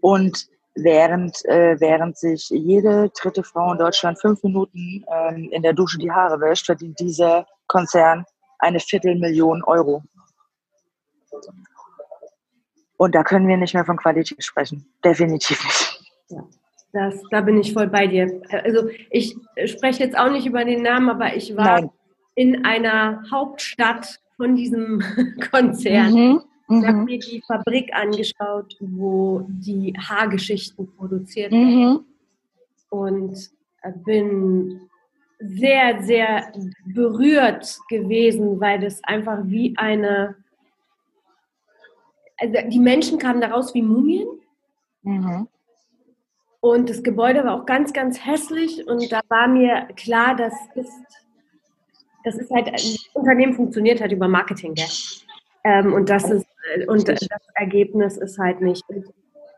Und 0.00 0.46
während, 0.74 1.44
äh, 1.46 1.76
während 1.80 2.16
sich 2.16 2.48
jede 2.50 3.10
dritte 3.20 3.42
Frau 3.42 3.72
in 3.72 3.78
Deutschland 3.78 4.20
fünf 4.20 4.42
Minuten 4.42 5.04
ähm, 5.12 5.48
in 5.50 5.62
der 5.62 5.72
Dusche 5.72 5.98
die 5.98 6.10
Haare 6.10 6.40
wäscht, 6.40 6.66
verdient 6.66 6.98
dieser 7.00 7.46
Konzern 7.66 8.24
eine 8.58 8.80
Viertelmillion 8.80 9.62
Euro. 9.64 10.02
Und 12.96 13.14
da 13.14 13.22
können 13.22 13.46
wir 13.46 13.56
nicht 13.56 13.74
mehr 13.74 13.84
von 13.84 13.96
Qualität 13.96 14.42
sprechen. 14.42 14.86
Definitiv 15.04 15.62
nicht. 15.64 16.00
Ja, 16.30 16.44
das, 16.92 17.22
da 17.30 17.40
bin 17.40 17.58
ich 17.58 17.72
voll 17.72 17.86
bei 17.86 18.06
dir. 18.06 18.40
Also 18.50 18.88
ich 19.10 19.36
spreche 19.66 20.02
jetzt 20.02 20.18
auch 20.18 20.30
nicht 20.30 20.46
über 20.46 20.64
den 20.64 20.82
Namen, 20.82 21.08
aber 21.10 21.34
ich 21.36 21.56
war 21.56 21.80
Nein. 21.80 21.90
in 22.34 22.64
einer 22.64 23.22
Hauptstadt 23.30 24.18
von 24.36 24.56
diesem 24.56 25.02
Konzern. 25.50 26.12
Mhm. 26.12 26.40
Ich 26.70 26.84
habe 26.84 26.98
mhm. 26.98 27.04
mir 27.04 27.18
die 27.18 27.42
Fabrik 27.46 27.94
angeschaut, 27.94 28.76
wo 28.80 29.46
die 29.48 29.94
Haargeschichten 29.98 30.94
produziert 30.96 31.52
werden. 31.52 31.90
Mhm. 31.90 32.04
Und 32.90 33.50
bin 34.04 34.80
sehr, 35.38 36.02
sehr 36.02 36.52
berührt 36.84 37.78
gewesen, 37.88 38.60
weil 38.60 38.80
das 38.80 39.02
einfach 39.04 39.38
wie 39.44 39.74
eine 39.76 40.36
also 42.38 42.54
die 42.68 42.78
Menschen 42.78 43.18
kamen 43.18 43.40
daraus 43.40 43.74
wie 43.74 43.82
Mumien. 43.82 44.28
Mhm. 45.02 45.48
Und 46.60 46.90
das 46.90 47.02
Gebäude 47.02 47.44
war 47.44 47.60
auch 47.60 47.66
ganz, 47.66 47.92
ganz 47.92 48.24
hässlich. 48.24 48.86
Und 48.86 49.10
da 49.12 49.20
war 49.28 49.48
mir 49.48 49.88
klar, 49.96 50.34
das 50.34 50.54
ist, 50.74 50.92
das 52.24 52.36
ist 52.36 52.50
halt, 52.50 52.68
ein 52.68 52.96
Unternehmen 53.14 53.54
funktioniert 53.54 54.00
halt 54.00 54.12
über 54.12 54.28
Marketing. 54.28 54.74
Gell? 54.74 54.86
Ähm, 55.64 55.92
und 55.92 56.08
das 56.08 56.28
ist, 56.30 56.46
und 56.86 57.08
das 57.08 57.26
Ergebnis 57.54 58.16
ist 58.16 58.38
halt 58.38 58.60
nicht. 58.60 58.84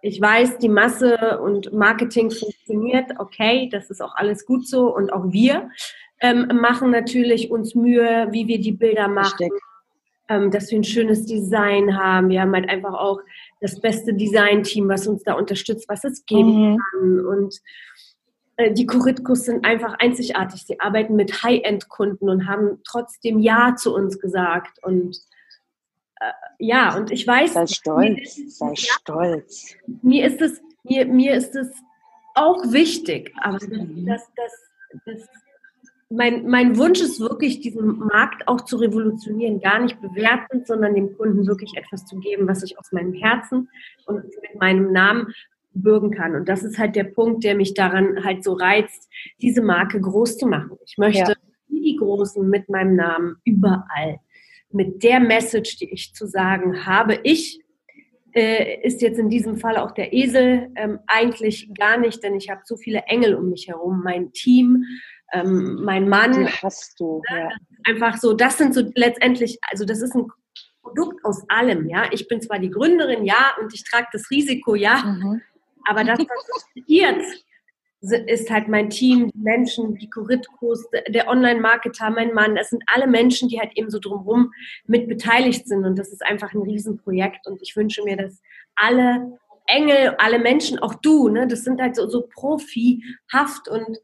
Ich 0.03 0.20
weiß, 0.20 0.59
die 0.59 0.68
Masse 0.68 1.40
und 1.40 1.73
Marketing 1.73 2.31
funktioniert, 2.31 3.12
okay, 3.18 3.68
das 3.70 3.90
ist 3.90 4.01
auch 4.01 4.14
alles 4.16 4.46
gut 4.46 4.66
so. 4.66 4.94
Und 4.94 5.12
auch 5.12 5.31
wir 5.31 5.70
ähm, 6.20 6.49
machen 6.61 6.90
natürlich 6.90 7.51
uns 7.51 7.75
Mühe, 7.75 8.29
wie 8.31 8.46
wir 8.46 8.61
die 8.61 8.73
Bilder 8.73 9.09
machen. 9.09 9.51
Ähm, 10.31 10.53
dass 10.53 10.70
wir 10.70 10.79
ein 10.79 10.85
schönes 10.85 11.27
Design 11.27 11.99
haben. 11.99 12.29
Wir 12.29 12.42
haben 12.42 12.55
halt 12.55 12.68
einfach 12.68 12.94
auch 12.94 13.18
das 13.61 13.81
beste 13.81 14.14
Design-Team, 14.14 14.88
was 14.88 15.09
uns 15.09 15.25
da 15.25 15.35
unterstützt, 15.35 15.88
was 15.88 16.05
es 16.05 16.25
geben 16.25 16.73
mhm. 16.73 16.79
kann. 16.79 17.27
Und 17.27 17.61
äh, 18.57 18.73
die 18.73 18.87
Coritcos 18.87 19.46
sind 19.46 19.64
einfach 19.64 19.94
einzigartig. 19.99 20.62
Sie 20.62 20.79
arbeiten 20.79 21.16
mit 21.16 21.42
High-End-Kunden 21.42 22.29
und 22.29 22.46
haben 22.46 22.79
trotzdem 22.85 23.40
Ja 23.40 23.75
zu 23.75 23.92
uns 23.92 24.20
gesagt. 24.20 24.79
Und 24.85 25.16
äh, 25.16 25.20
ja, 26.59 26.97
und 26.97 27.11
ich 27.11 27.27
weiß. 27.27 27.55
Sei 27.55 27.67
stolz, 27.67 28.59
sei 28.59 28.75
stolz. 28.77 29.77
Mir 30.03 30.27
ist 30.27 30.41
es, 30.41 30.61
mir, 30.85 31.07
mir 31.07 31.35
ist 31.35 31.55
es 31.57 31.73
auch 32.35 32.73
wichtig, 32.73 33.33
aber 33.41 33.59
das, 33.59 33.69
das, 34.37 34.53
das, 35.05 35.17
das 35.17 35.29
mein, 36.11 36.47
mein 36.49 36.77
Wunsch 36.77 37.01
ist 37.01 37.21
wirklich, 37.21 37.61
diesen 37.61 37.99
Markt 37.99 38.49
auch 38.49 38.63
zu 38.63 38.77
revolutionieren, 38.77 39.61
gar 39.61 39.81
nicht 39.81 40.01
bewertend, 40.01 40.67
sondern 40.67 40.95
dem 40.95 41.17
Kunden 41.17 41.47
wirklich 41.47 41.77
etwas 41.77 42.05
zu 42.05 42.19
geben, 42.19 42.49
was 42.49 42.65
ich 42.65 42.79
aus 42.79 42.91
meinem 42.91 43.13
Herzen 43.13 43.69
und 44.07 44.25
mit 44.25 44.61
meinem 44.61 44.93
Namen 44.93 45.29
bürgen 45.73 46.11
kann. 46.11 46.35
Und 46.35 46.49
das 46.49 46.65
ist 46.65 46.79
halt 46.79 46.97
der 46.97 47.05
Punkt, 47.05 47.45
der 47.45 47.55
mich 47.55 47.75
daran 47.75 48.25
halt 48.25 48.43
so 48.43 48.55
reizt, 48.55 49.09
diese 49.41 49.63
Marke 49.63 50.01
groß 50.01 50.37
zu 50.37 50.49
machen. 50.49 50.77
Ich 50.85 50.99
möchte 50.99 51.33
ja. 51.33 51.35
die 51.69 51.97
Großen 51.97 52.47
mit 52.49 52.69
meinem 52.69 52.97
Namen 52.97 53.37
überall, 53.45 54.19
mit 54.73 55.03
der 55.03 55.21
Message, 55.21 55.77
die 55.79 55.93
ich 55.93 56.15
zu 56.15 56.27
sagen 56.27 56.87
habe, 56.87 57.21
ich 57.25 57.61
äh, 58.33 58.81
ist 58.83 59.03
jetzt 59.03 59.19
in 59.19 59.29
diesem 59.29 59.57
Fall 59.57 59.77
auch 59.77 59.91
der 59.91 60.13
Esel 60.13 60.71
ähm, 60.77 61.01
eigentlich 61.07 61.69
gar 61.75 61.99
nicht, 61.99 62.23
denn 62.23 62.37
ich 62.37 62.49
habe 62.49 62.61
so 62.65 62.77
viele 62.77 63.01
Engel 63.07 63.35
um 63.35 63.51
mich 63.51 63.69
herum. 63.69 64.03
Mein 64.05 64.33
Team, 64.33 64.85
ähm, 65.33 65.81
mein 65.83 66.09
Mann. 66.09 66.33
Die 66.33 66.47
hast 66.47 66.99
du, 67.01 67.23
ja. 67.29 67.51
Einfach 67.85 68.19
so, 68.19 68.35
das 68.35 68.59
sind 68.59 68.75
so 68.75 68.83
letztendlich, 68.95 69.59
also 69.71 69.85
das 69.85 70.01
ist 70.03 70.15
ein 70.15 70.27
Produkt 70.83 71.25
aus 71.25 71.45
allem, 71.49 71.89
ja. 71.89 72.05
Ich 72.13 72.29
bin 72.29 72.41
zwar 72.41 72.59
die 72.59 72.71
Gründerin, 72.71 73.25
ja, 73.25 73.55
und 73.61 73.75
ich 73.75 73.85
trage 73.85 74.07
das 74.13 74.31
Risiko, 74.31 74.75
ja, 74.75 75.03
mhm. 75.03 75.41
aber 75.87 76.05
das, 76.05 76.19
was 76.19 76.65
passiert, 76.75 77.23
ist 78.01 78.51
halt 78.51 78.69
mein 78.69 78.89
Team, 78.89 79.31
die 79.31 79.39
Menschen, 79.39 79.95
die 79.97 80.09
Kuritkos, 80.09 80.89
der 81.09 81.29
Online-Marketer, 81.29 82.11
mein 82.11 82.33
Mann. 82.33 82.55
Das 82.55 82.71
sind 82.71 82.83
alle 82.87 83.07
Menschen, 83.07 83.49
die 83.49 83.61
halt 83.61 83.73
eben 83.77 83.91
so 83.91 83.99
drumherum 83.99 84.53
mit 84.87 85.09
beteiligt 85.09 85.69
sind. 85.69 85.85
Und 85.85 85.99
das 85.99 86.11
ist 86.11 86.25
einfach 86.25 86.55
ein 86.55 86.63
Riesenprojekt. 86.63 87.47
Und 87.47 87.61
ich 87.61 87.77
wünsche 87.77 88.03
mir, 88.03 88.17
dass 88.17 88.41
alle 88.75 89.39
Engel, 89.67 90.15
alle 90.19 90.39
Menschen, 90.39 90.79
auch 90.79 90.95
du, 90.95 91.29
ne, 91.29 91.47
das 91.47 91.63
sind 91.63 91.81
halt 91.81 91.97
so, 91.97 92.09
so 92.09 92.23
profihaft 92.23 93.69
und 93.69 93.99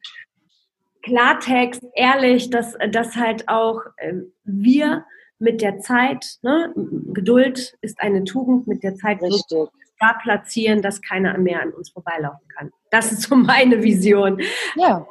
Klartext, 1.02 1.82
ehrlich, 1.94 2.50
dass, 2.50 2.76
dass 2.90 3.16
halt 3.16 3.48
auch 3.48 3.80
äh, 3.96 4.14
wir 4.44 5.04
mit 5.38 5.62
der 5.62 5.78
Zeit, 5.80 6.38
ne, 6.42 6.72
Geduld 6.74 7.76
ist 7.80 8.00
eine 8.00 8.24
Tugend, 8.24 8.66
mit 8.66 8.82
der 8.82 8.96
Zeit 8.96 9.22
Richtig. 9.22 9.68
Da 10.00 10.14
platzieren, 10.22 10.82
dass 10.82 11.00
keiner 11.00 11.36
mehr 11.38 11.62
an 11.62 11.72
uns 11.72 11.90
vorbeilaufen 11.90 12.46
kann. 12.56 12.70
Das 12.90 13.12
ist 13.12 13.22
so 13.22 13.36
meine 13.36 13.82
Vision. 13.82 14.40
Ja, 14.74 15.06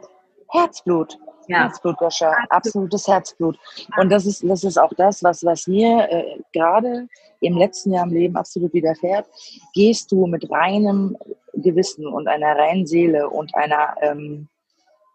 Herzblut. 0.50 1.18
Ja. 1.48 1.64
Herzblut, 1.64 1.98
Goscha, 1.98 2.32
absolutes 2.50 3.08
Herzblut. 3.08 3.58
Und 3.98 4.10
das 4.10 4.26
ist, 4.26 4.44
das 4.44 4.64
ist 4.64 4.80
auch 4.80 4.92
das, 4.98 5.24
was, 5.24 5.44
was 5.44 5.68
mir 5.68 6.08
äh, 6.10 6.40
gerade 6.54 7.08
im 7.42 7.58
letzten 7.58 7.94
Jahr 7.94 8.06
im 8.06 8.14
Leben 8.14 8.36
absolut 8.36 8.74
widerfährt. 8.74 9.28
Gehst 9.74 10.12
du 10.12 10.26
mit 10.26 10.50
reinem 10.50 11.16
Gewissen 11.54 12.08
und 12.08 12.28
einer 12.28 12.58
reinen 12.58 12.88
Seele 12.88 13.30
und 13.30 13.54
einer, 13.56 13.96
ähm, 14.02 14.48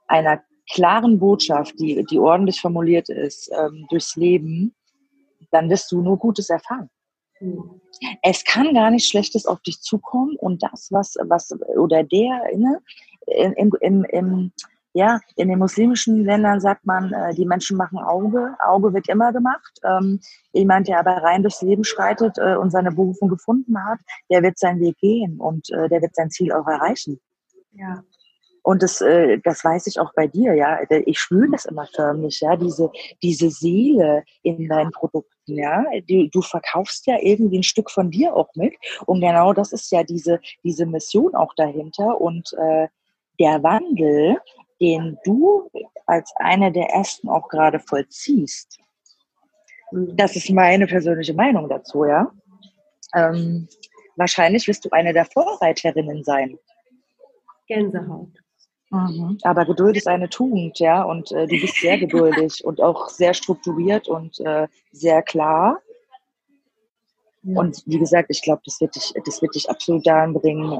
einer 0.07 0.41
klaren 0.73 1.19
Botschaft, 1.19 1.79
die, 1.81 2.05
die 2.05 2.19
ordentlich 2.19 2.61
formuliert 2.61 3.09
ist, 3.09 3.51
ähm, 3.53 3.87
durchs 3.91 4.15
Leben, 4.15 4.75
dann 5.51 5.69
wirst 5.69 5.91
du 5.91 6.01
nur 6.01 6.17
Gutes 6.17 6.49
erfahren. 6.49 6.89
Es 8.23 8.45
kann 8.45 8.75
gar 8.75 8.91
nicht 8.91 9.09
Schlechtes 9.09 9.47
auf 9.47 9.61
dich 9.63 9.81
zukommen 9.81 10.37
und 10.37 10.63
das, 10.63 10.89
was, 10.91 11.17
was 11.23 11.53
oder 11.77 12.03
der, 12.05 12.41
ne, 12.57 12.81
im, 13.27 13.73
im, 13.81 14.05
im, 14.05 14.53
ja, 14.93 15.21
in 15.37 15.49
den 15.49 15.59
muslimischen 15.59 16.25
Ländern 16.25 16.61
sagt 16.61 16.85
man, 16.85 17.13
äh, 17.13 17.35
die 17.35 17.47
Menschen 17.47 17.77
machen 17.77 17.99
Auge. 17.99 18.57
Auge 18.65 18.93
wird 18.93 19.09
immer 19.09 19.33
gemacht. 19.33 19.79
Ähm, 19.85 20.21
jemand, 20.53 20.89
der 20.89 20.99
aber 20.99 21.23
rein 21.23 21.43
durchs 21.43 21.63
Leben 21.63 21.85
schreitet 21.85 22.39
äh, 22.39 22.57
und 22.57 22.71
seine 22.71 22.91
Berufung 22.91 23.29
gefunden 23.29 23.83
hat, 23.85 24.01
der 24.31 24.43
wird 24.43 24.59
seinen 24.59 24.81
Weg 24.81 24.99
gehen 24.99 25.39
und 25.39 25.71
äh, 25.71 25.89
der 25.89 26.03
wird 26.03 26.17
sein 26.17 26.31
Ziel 26.31 26.53
auch 26.53 26.67
erreichen. 26.67 27.21
Ja. 27.73 28.03
Und 28.71 28.85
das, 28.85 29.01
äh, 29.01 29.39
das 29.43 29.65
weiß 29.65 29.89
ich 29.89 29.99
auch 29.99 30.13
bei 30.15 30.29
dir, 30.29 30.55
ja. 30.55 30.79
Ich 31.05 31.19
spüre 31.19 31.51
das 31.51 31.65
immer 31.65 31.89
förmlich, 31.93 32.41
ja, 32.41 32.55
diese, 32.55 32.89
diese 33.21 33.51
Seele 33.51 34.23
in 34.45 34.69
deinen 34.69 34.93
Produkten, 34.93 35.59
ja. 35.59 35.85
Du, 36.07 36.29
du 36.29 36.41
verkaufst 36.41 37.09
ja 37.09 37.17
irgendwie 37.21 37.59
ein 37.59 37.65
Stück 37.65 37.91
von 37.91 38.13
dir 38.13 38.33
auch 38.37 38.55
mit. 38.55 38.75
Und 39.07 39.23
genau 39.23 39.53
das 39.55 39.73
ist 39.73 39.91
ja 39.91 40.05
diese, 40.05 40.39
diese 40.63 40.87
Mission 40.87 41.35
auch 41.35 41.53
dahinter. 41.57 42.21
Und 42.21 42.53
äh, 42.53 42.87
der 43.41 43.61
Wandel, 43.65 44.39
den 44.81 45.19
du 45.25 45.69
als 46.07 46.33
eine 46.37 46.71
der 46.71 46.91
ersten 46.91 47.29
auch 47.29 47.49
gerade 47.49 47.81
vollziehst, 47.81 48.79
das 49.91 50.37
ist 50.37 50.49
meine 50.49 50.87
persönliche 50.87 51.35
Meinung 51.35 51.69
dazu, 51.69 52.05
ja. 52.05 52.31
Ähm, 53.17 53.67
wahrscheinlich 54.15 54.69
wirst 54.69 54.85
du 54.85 54.91
eine 54.91 55.13
der 55.13 55.25
Vorreiterinnen 55.25 56.23
sein. 56.23 56.57
Gänsehaut. 57.67 58.31
Mhm. 58.91 59.39
Aber 59.43 59.65
Geduld 59.65 59.97
ist 59.97 60.09
eine 60.09 60.29
Tugend, 60.29 60.79
ja, 60.81 61.03
und 61.03 61.31
äh, 61.33 61.47
du 61.47 61.61
bist 61.61 61.77
sehr 61.77 61.99
geduldig 61.99 62.65
und 62.65 62.81
auch 62.83 63.09
sehr 63.09 63.35
strukturiert 63.35 64.09
und 64.09 64.41
äh, 64.41 64.67
sehr 64.93 65.23
klar. 65.23 65.81
Und 67.43 67.83
wie 67.87 67.99
gesagt, 67.99 68.29
ich 68.31 68.43
glaube, 68.43 68.61
das 68.67 68.81
wird 68.81 68.95
dich, 68.97 69.15
das 69.25 69.41
wird 69.41 69.55
dich 69.55 69.71
absolut 69.71 70.07
dahin 70.07 70.35
bringen, 70.35 70.71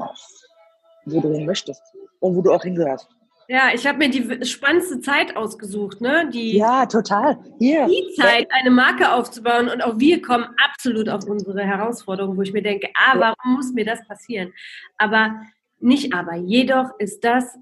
wo 1.05 1.19
du 1.19 1.33
hin 1.33 1.45
möchtest 1.45 1.81
und 2.19 2.35
wo 2.35 2.41
du 2.41 2.51
auch 2.51 2.63
hingehörst. 2.63 3.09
Ja, 3.47 3.71
ich 3.73 3.85
habe 3.85 3.97
mir 3.97 4.09
die 4.09 4.45
spannendste 4.45 5.01
Zeit 5.01 5.35
ausgesucht, 5.35 5.99
ne? 5.99 6.29
Die, 6.31 6.57
ja, 6.57 6.85
total. 6.85 7.37
Hier. 7.59 7.87
Die 7.87 8.13
Zeit, 8.15 8.47
eine 8.51 8.69
Marke 8.69 9.11
aufzubauen 9.11 9.67
und 9.67 9.83
auch 9.83 9.97
wir 9.97 10.21
kommen 10.21 10.45
absolut 10.63 11.09
auf 11.09 11.25
unsere 11.25 11.61
Herausforderungen, 11.61 12.37
wo 12.37 12.43
ich 12.43 12.53
mir 12.53 12.61
denke, 12.61 12.89
ah, 12.93 13.15
warum 13.17 13.55
muss 13.55 13.73
mir 13.73 13.83
das 13.83 14.07
passieren? 14.07 14.53
Aber 14.97 15.41
nicht 15.79 16.13
aber, 16.13 16.35
jedoch 16.35 16.91
ist 16.99 17.25
das 17.25 17.57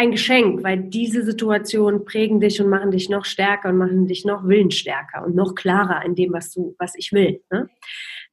ein 0.00 0.12
Geschenk, 0.12 0.64
weil 0.64 0.78
diese 0.78 1.22
Situationen 1.22 2.06
prägen 2.06 2.40
dich 2.40 2.58
und 2.58 2.70
machen 2.70 2.90
dich 2.90 3.10
noch 3.10 3.26
stärker 3.26 3.68
und 3.68 3.76
machen 3.76 4.06
dich 4.06 4.24
noch 4.24 4.48
willensstärker 4.48 5.26
und 5.26 5.34
noch 5.34 5.54
klarer 5.54 6.02
in 6.06 6.14
dem, 6.14 6.32
was 6.32 6.52
du, 6.52 6.74
was 6.78 6.94
ich 6.94 7.12
will. 7.12 7.42
Ne? 7.50 7.68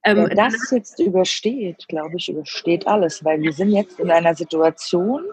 Ähm, 0.02 0.16
Wer 0.16 0.34
das 0.34 0.70
jetzt 0.70 0.98
übersteht, 0.98 1.86
glaube 1.86 2.16
ich, 2.16 2.30
übersteht 2.30 2.86
alles, 2.86 3.22
weil 3.22 3.42
wir 3.42 3.52
sind 3.52 3.72
jetzt 3.72 4.00
in 4.00 4.10
einer 4.10 4.34
Situation, 4.34 5.24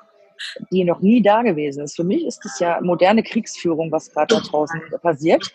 die 0.73 0.83
noch 0.83 0.99
nie 0.99 1.21
da 1.21 1.41
gewesen 1.41 1.85
ist. 1.85 1.95
Für 1.95 2.03
mich 2.03 2.25
ist 2.25 2.45
es 2.45 2.59
ja 2.59 2.81
moderne 2.81 3.23
Kriegsführung, 3.23 3.89
was 3.89 4.11
gerade 4.11 4.35
da 4.35 4.41
draußen 4.41 4.81
passiert. 5.01 5.49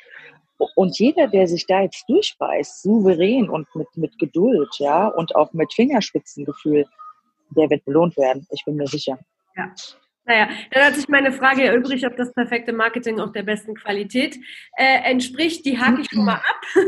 Und 0.77 0.99
jeder, 0.99 1.29
der 1.29 1.47
sich 1.47 1.67
da 1.67 1.83
jetzt 1.83 2.09
durchbeißt, 2.09 2.83
souverän 2.83 3.51
und 3.51 3.67
mit, 3.75 3.89
mit 3.97 4.19
Geduld, 4.19 4.71
ja, 4.79 5.09
und 5.09 5.37
auch 5.37 5.53
mit 5.53 5.75
Fingerspitzengefühl, 5.75 6.87
der 7.51 7.69
wird 7.69 7.85
belohnt 7.85 8.17
werden. 8.17 8.47
Ich 8.51 8.65
bin 8.65 8.77
mir 8.77 8.87
sicher. 8.87 9.19
Ja, 9.57 9.71
Naja, 10.31 10.49
dann 10.71 10.85
hat 10.85 10.95
sich 10.95 11.09
meine 11.09 11.33
Frage 11.33 11.65
erübrigt, 11.65 12.07
ob 12.07 12.17
das 12.17 12.33
perfekte 12.33 12.73
Marketing 12.73 13.19
auch 13.19 13.33
der 13.33 13.43
besten 13.43 13.75
Qualität 13.75 14.37
äh, 14.77 15.11
entspricht. 15.11 15.65
Die 15.67 15.77
hake 15.77 16.03
ich 16.03 16.09
schon 16.09 16.25
mal 16.25 16.37
ab. 16.37 16.61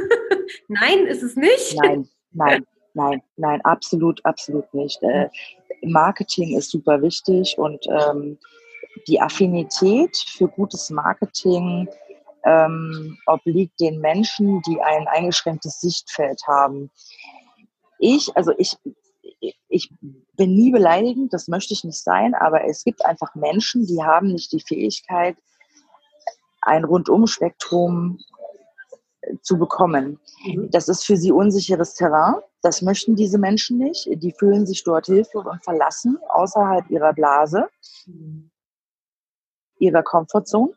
nein, 0.68 1.06
ist 1.08 1.24
es 1.24 1.34
nicht. 1.34 1.76
Nein, 1.82 2.08
nein, 2.30 2.64
nein, 2.94 3.20
nein, 3.36 3.60
absolut, 3.62 4.24
absolut 4.24 4.72
nicht. 4.72 5.02
Äh, 5.02 5.28
Marketing 5.82 6.56
ist 6.56 6.70
super 6.70 7.02
wichtig 7.02 7.58
und 7.58 7.84
ähm, 7.88 8.38
die 9.08 9.20
Affinität 9.20 10.16
für 10.16 10.46
gutes 10.46 10.90
Marketing 10.90 11.88
ähm, 12.44 13.18
obliegt 13.26 13.80
den 13.80 14.00
Menschen, 14.00 14.62
die 14.68 14.80
ein 14.80 15.08
eingeschränktes 15.08 15.80
Sichtfeld 15.80 16.40
haben. 16.46 16.92
Ich, 17.98 18.36
also 18.36 18.52
ich, 18.56 18.76
ich 19.72 19.90
bin 20.36 20.54
nie 20.54 20.70
beleidigend, 20.70 21.32
das 21.32 21.48
möchte 21.48 21.74
ich 21.74 21.84
nicht 21.84 22.02
sein, 22.02 22.34
aber 22.34 22.64
es 22.64 22.84
gibt 22.84 23.04
einfach 23.04 23.34
Menschen, 23.34 23.86
die 23.86 24.02
haben 24.02 24.28
nicht 24.28 24.52
die 24.52 24.60
Fähigkeit, 24.60 25.36
ein 26.60 26.84
Rundumspektrum 26.84 28.18
äh, 29.22 29.34
zu 29.42 29.58
bekommen. 29.58 30.20
Mhm. 30.44 30.70
Das 30.70 30.88
ist 30.88 31.04
für 31.04 31.16
sie 31.16 31.32
unsicheres 31.32 31.94
Terrain. 31.94 32.34
Das 32.62 32.82
möchten 32.82 33.16
diese 33.16 33.38
Menschen 33.38 33.78
nicht. 33.78 34.08
Die 34.10 34.32
fühlen 34.38 34.66
sich 34.66 34.84
dort 34.84 35.06
hilflos 35.06 35.46
und 35.46 35.64
verlassen 35.64 36.18
außerhalb 36.28 36.88
ihrer 36.90 37.12
Blase. 37.12 37.68
Mhm 38.06 38.52
ihrer 39.82 40.02
Comfortzone. 40.02 40.72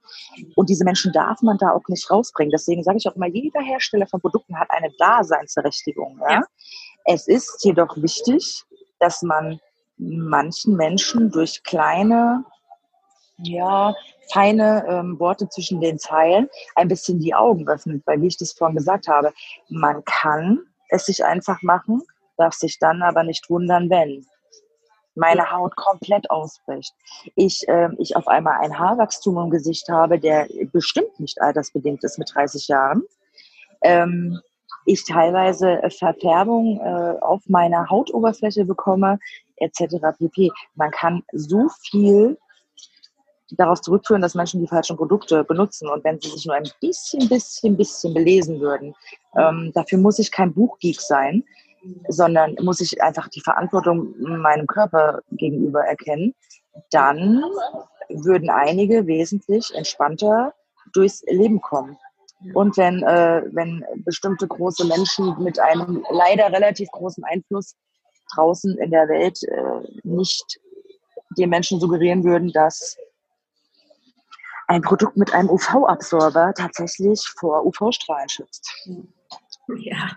Und 0.55 0.69
diese 0.69 0.83
Menschen 0.83 1.13
darf 1.13 1.41
man 1.41 1.57
da 1.57 1.71
auch 1.71 1.87
nicht 1.87 2.09
rausbringen. 2.09 2.51
Deswegen 2.51 2.83
sage 2.83 2.97
ich 2.97 3.07
auch 3.07 3.15
immer, 3.15 3.27
jeder 3.27 3.61
Hersteller 3.61 4.07
von 4.07 4.19
Produkten 4.19 4.59
hat 4.59 4.69
eine 4.71 4.91
Daseinsberechtigung. 4.97 6.19
Ja? 6.21 6.33
ja. 6.33 6.41
Es 7.05 7.27
ist 7.27 7.63
jedoch 7.63 7.95
wichtig, 7.97 8.63
dass 8.99 9.21
man 9.21 9.59
manchen 9.97 10.75
Menschen 10.75 11.31
durch 11.31 11.63
kleine, 11.63 12.43
ja, 13.37 13.93
feine 14.31 14.85
ähm, 14.87 15.19
Worte 15.19 15.47
zwischen 15.49 15.81
den 15.81 15.99
Zeilen 15.99 16.49
ein 16.75 16.87
bisschen 16.87 17.19
die 17.19 17.33
Augen 17.33 17.67
öffnet, 17.67 18.03
weil 18.05 18.21
wie 18.21 18.27
ich 18.27 18.37
das 18.37 18.53
vorhin 18.53 18.77
gesagt 18.77 19.07
habe, 19.07 19.33
man 19.69 20.03
kann 20.05 20.59
es 20.89 21.05
sich 21.05 21.23
einfach 21.23 21.61
machen, 21.61 22.01
darf 22.37 22.53
sich 22.53 22.79
dann 22.79 23.01
aber 23.01 23.23
nicht 23.23 23.49
wundern, 23.49 23.89
wenn 23.89 24.25
meine 25.15 25.49
Haut 25.49 25.75
komplett 25.75 26.29
ausbricht. 26.29 26.93
Ich, 27.35 27.67
äh, 27.67 27.89
ich 27.97 28.15
auf 28.15 28.27
einmal 28.27 28.59
ein 28.61 28.77
Haarwachstum 28.77 29.37
im 29.37 29.49
Gesicht 29.49 29.87
habe, 29.89 30.19
der 30.19 30.47
bestimmt 30.73 31.19
nicht 31.19 31.41
altersbedingt 31.41 32.03
ist 32.03 32.19
mit 32.19 32.31
30 32.33 32.67
Jahren. 32.67 33.03
Ähm, 33.81 34.39
ich 34.85 35.03
teilweise 35.05 35.81
Verfärbung 35.89 36.79
äh, 36.79 37.19
auf 37.21 37.41
meiner 37.47 37.89
Hautoberfläche 37.89 38.65
bekomme, 38.65 39.19
etc. 39.57 39.95
pp. 40.17 40.51
Man 40.75 40.91
kann 40.91 41.23
so 41.31 41.67
viel 41.89 42.37
darauf 43.51 43.81
zurückführen, 43.81 44.21
dass 44.21 44.35
Menschen 44.35 44.61
die 44.61 44.67
falschen 44.67 44.97
Produkte 44.97 45.43
benutzen. 45.43 45.89
Und 45.89 46.03
wenn 46.03 46.19
sie 46.19 46.29
sich 46.29 46.45
nur 46.45 46.55
ein 46.55 46.69
bisschen, 46.81 47.27
bisschen, 47.29 47.77
bisschen 47.77 48.13
belesen 48.13 48.59
würden, 48.59 48.95
ähm, 49.37 49.71
dafür 49.73 49.99
muss 49.99 50.19
ich 50.19 50.31
kein 50.31 50.53
Buchgeek 50.53 50.99
sein, 50.99 51.43
sondern 52.07 52.55
muss 52.61 52.81
ich 52.81 53.01
einfach 53.01 53.27
die 53.29 53.41
Verantwortung 53.41 54.15
meinem 54.19 54.65
Körper 54.65 55.21
gegenüber 55.31 55.81
erkennen, 55.81 56.33
dann 56.91 57.43
würden 58.09 58.49
einige 58.49 59.05
wesentlich 59.07 59.73
entspannter 59.75 60.53
durchs 60.93 61.23
Leben 61.27 61.61
kommen. 61.61 61.97
Und 62.53 62.77
wenn, 62.77 63.01
äh, 63.03 63.43
wenn 63.51 63.83
bestimmte 64.03 64.47
große 64.47 64.85
Menschen 64.85 65.41
mit 65.41 65.59
einem 65.59 66.05
leider 66.09 66.51
relativ 66.51 66.89
großen 66.91 67.23
Einfluss 67.23 67.75
draußen 68.33 68.77
in 68.77 68.91
der 68.91 69.07
Welt 69.07 69.41
äh, 69.43 69.87
nicht 70.03 70.59
den 71.37 71.49
Menschen 71.49 71.79
suggerieren 71.79 72.23
würden, 72.23 72.51
dass 72.51 72.97
ein 74.67 74.81
Produkt 74.81 75.15
mit 75.17 75.33
einem 75.33 75.49
UV-Absorber 75.49 76.53
tatsächlich 76.55 77.21
vor 77.39 77.65
UV-Strahlen 77.65 78.29
schützt. 78.29 78.87
Ja 79.77 80.11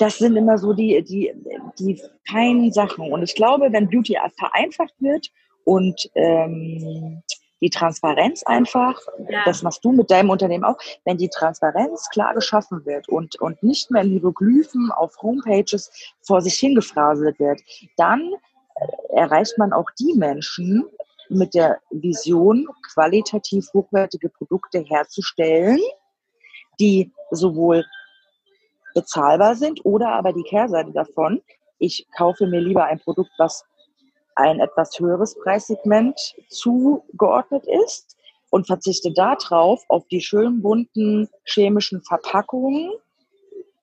das 0.00 0.16
sind 0.16 0.34
immer 0.36 0.56
so 0.56 0.72
die, 0.72 1.02
die, 1.04 1.32
die 1.78 2.00
feinen 2.28 2.72
Sachen. 2.72 3.12
Und 3.12 3.22
ich 3.22 3.34
glaube, 3.34 3.70
wenn 3.70 3.88
Beauty 3.88 4.16
vereinfacht 4.38 4.94
wird 4.98 5.30
und 5.64 6.10
ähm, 6.14 7.22
die 7.60 7.70
Transparenz 7.70 8.42
einfach, 8.44 9.00
ja. 9.28 9.42
das 9.44 9.62
machst 9.62 9.84
du 9.84 9.92
mit 9.92 10.10
deinem 10.10 10.30
Unternehmen 10.30 10.64
auch, 10.64 10.78
wenn 11.04 11.18
die 11.18 11.28
Transparenz 11.28 12.08
klar 12.10 12.34
geschaffen 12.34 12.84
wird 12.86 13.08
und, 13.08 13.40
und 13.40 13.62
nicht 13.62 13.90
mehr 13.90 14.02
in 14.02 14.10
Hieroglyphen 14.10 14.90
auf 14.90 15.20
Homepages 15.22 15.90
vor 16.22 16.40
sich 16.40 16.54
hingefraselt 16.54 17.38
wird, 17.38 17.60
dann 17.96 18.32
äh, 18.76 19.16
erreicht 19.16 19.58
man 19.58 19.72
auch 19.72 19.90
die 19.98 20.14
Menschen 20.14 20.84
mit 21.28 21.54
der 21.54 21.78
Vision, 21.90 22.66
qualitativ 22.92 23.68
hochwertige 23.72 24.28
Produkte 24.30 24.80
herzustellen, 24.80 25.78
die 26.80 27.12
sowohl 27.30 27.84
bezahlbar 28.94 29.54
sind 29.54 29.84
oder 29.84 30.08
aber 30.08 30.32
die 30.32 30.42
Kehrseite 30.42 30.92
davon, 30.92 31.40
ich 31.78 32.06
kaufe 32.16 32.46
mir 32.46 32.60
lieber 32.60 32.84
ein 32.84 33.00
Produkt, 33.00 33.30
was 33.38 33.64
ein 34.34 34.60
etwas 34.60 34.98
höheres 34.98 35.36
Preissegment 35.38 36.34
zugeordnet 36.48 37.64
ist 37.86 38.16
und 38.50 38.66
verzichte 38.66 39.12
darauf 39.12 39.82
auf 39.88 40.06
die 40.08 40.20
schön 40.20 40.62
bunten 40.62 41.28
chemischen 41.44 42.02
Verpackungen 42.02 42.92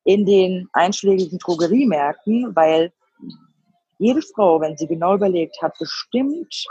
in 0.03 0.25
den 0.25 0.69
einschlägigen 0.73 1.37
Drogeriemärkten, 1.39 2.55
weil 2.55 2.93
jede 3.99 4.21
Frau, 4.21 4.61
wenn 4.61 4.77
sie 4.77 4.87
genau 4.87 5.15
überlegt, 5.15 5.61
hat 5.61 5.77
bestimmt 5.79 6.65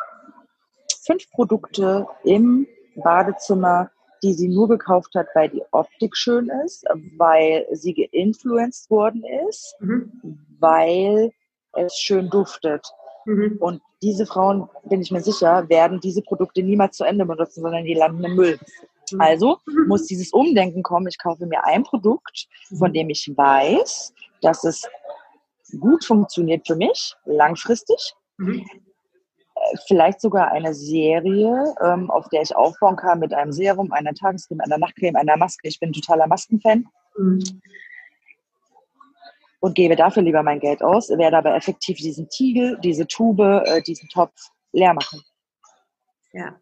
fünf 1.05 1.31
Produkte 1.31 2.07
im 2.25 2.67
Badezimmer, 2.97 3.91
die 4.23 4.33
sie 4.33 4.49
nur 4.49 4.69
gekauft 4.69 5.15
hat, 5.15 5.27
weil 5.35 5.51
die 5.51 5.63
Optik 5.73 6.17
schön 6.17 6.51
ist, 6.65 6.85
weil 7.19 7.67
sie 7.73 7.95
geinfluenced 7.95 8.91
worden 8.91 9.23
ist, 9.49 9.77
mhm. 9.81 10.11
weil 10.59 11.31
es 11.75 11.97
schön 11.97 12.31
duftet. 12.31 12.87
Mhm. 13.27 13.59
Und 13.61 13.83
diese 14.03 14.25
Frauen, 14.25 14.69
bin 14.85 15.03
ich 15.03 15.11
mir 15.11 15.21
sicher, 15.21 15.69
werden 15.69 16.01
diese 16.01 16.23
Produkte 16.23 16.63
niemals 16.63 16.97
zu 16.97 17.05
Ende 17.05 17.27
benutzen, 17.27 17.61
sondern 17.61 17.85
die 17.85 17.95
landen 17.95 18.25
im 18.25 18.37
Müll. 18.37 18.59
Mhm. 19.13 19.21
Also 19.21 19.59
mhm. 19.67 19.89
muss 19.89 20.07
dieses 20.07 20.33
Umdenken 20.33 20.83
kommen, 20.83 21.07
ich 21.09 21.19
kaufe 21.19 21.47
mir 21.47 21.65
ein 21.65 21.83
Produkt, 21.83 22.49
von 22.79 22.91
mhm. 22.91 22.95
dem 22.95 23.11
ich 23.11 23.31
weiß, 23.37 24.15
dass 24.41 24.65
es 24.65 24.89
gut 25.81 26.05
funktioniert 26.05 26.67
für 26.67 26.77
mich, 26.77 27.15
langfristig, 27.25 28.15
mhm 28.39 28.65
vielleicht 29.87 30.21
sogar 30.21 30.53
eine 30.53 30.75
Serie, 30.75 31.75
ähm, 31.83 32.11
auf 32.11 32.29
der 32.29 32.43
ich 32.43 32.55
aufbauen 32.55 32.97
kann 32.97 33.19
mit 33.19 33.33
einem 33.33 33.53
Serum, 33.53 33.93
einer 33.93 34.15
Tagescreme, 34.15 34.61
einer 34.61 34.79
Nachtcreme, 34.79 35.17
einer 35.17 35.37
Maske. 35.37 35.69
Ich 35.69 35.81
bin 35.81 35.93
totaler 35.93 36.27
Maskenfan. 36.27 36.87
Mhm. 37.17 37.43
Und 39.67 39.75
gebe 39.75 39.97
dafür 39.97 40.23
lieber 40.23 40.45
mein 40.45 40.61
Geld 40.61 40.81
aus, 40.81 41.09
werde 41.09 41.39
aber 41.39 41.57
effektiv 41.57 41.97
diesen 41.97 42.29
Tiegel, 42.29 42.79
diese 42.85 43.05
Tube, 43.05 43.41
äh, 43.41 43.83
diesen 43.83 44.09
Topf 44.09 44.33
leer 44.71 44.95
machen. 44.95 45.21
Ja. 46.33 46.55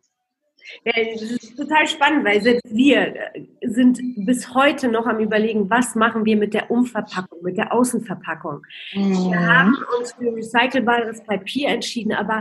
Ja, 0.86 0.92
das 1.12 1.20
ist 1.20 1.54
total 1.54 1.86
spannend, 1.86 2.24
weil 2.24 2.40
selbst 2.40 2.64
wir 2.74 3.14
äh, 3.14 3.46
sind 3.60 4.00
bis 4.24 4.54
heute 4.54 4.88
noch 4.88 5.04
am 5.04 5.18
Überlegen, 5.20 5.68
was 5.68 5.94
machen 5.94 6.24
wir 6.24 6.38
mit 6.38 6.54
der 6.54 6.70
Umverpackung, 6.70 7.42
mit 7.42 7.58
der 7.58 7.74
Außenverpackung. 7.74 8.62
Mhm. 8.94 9.30
Wir 9.30 9.46
haben 9.46 9.76
uns 9.98 10.14
für 10.14 10.34
recycelbares 10.34 11.22
Papier 11.24 11.68
entschieden, 11.68 12.12
aber 12.12 12.40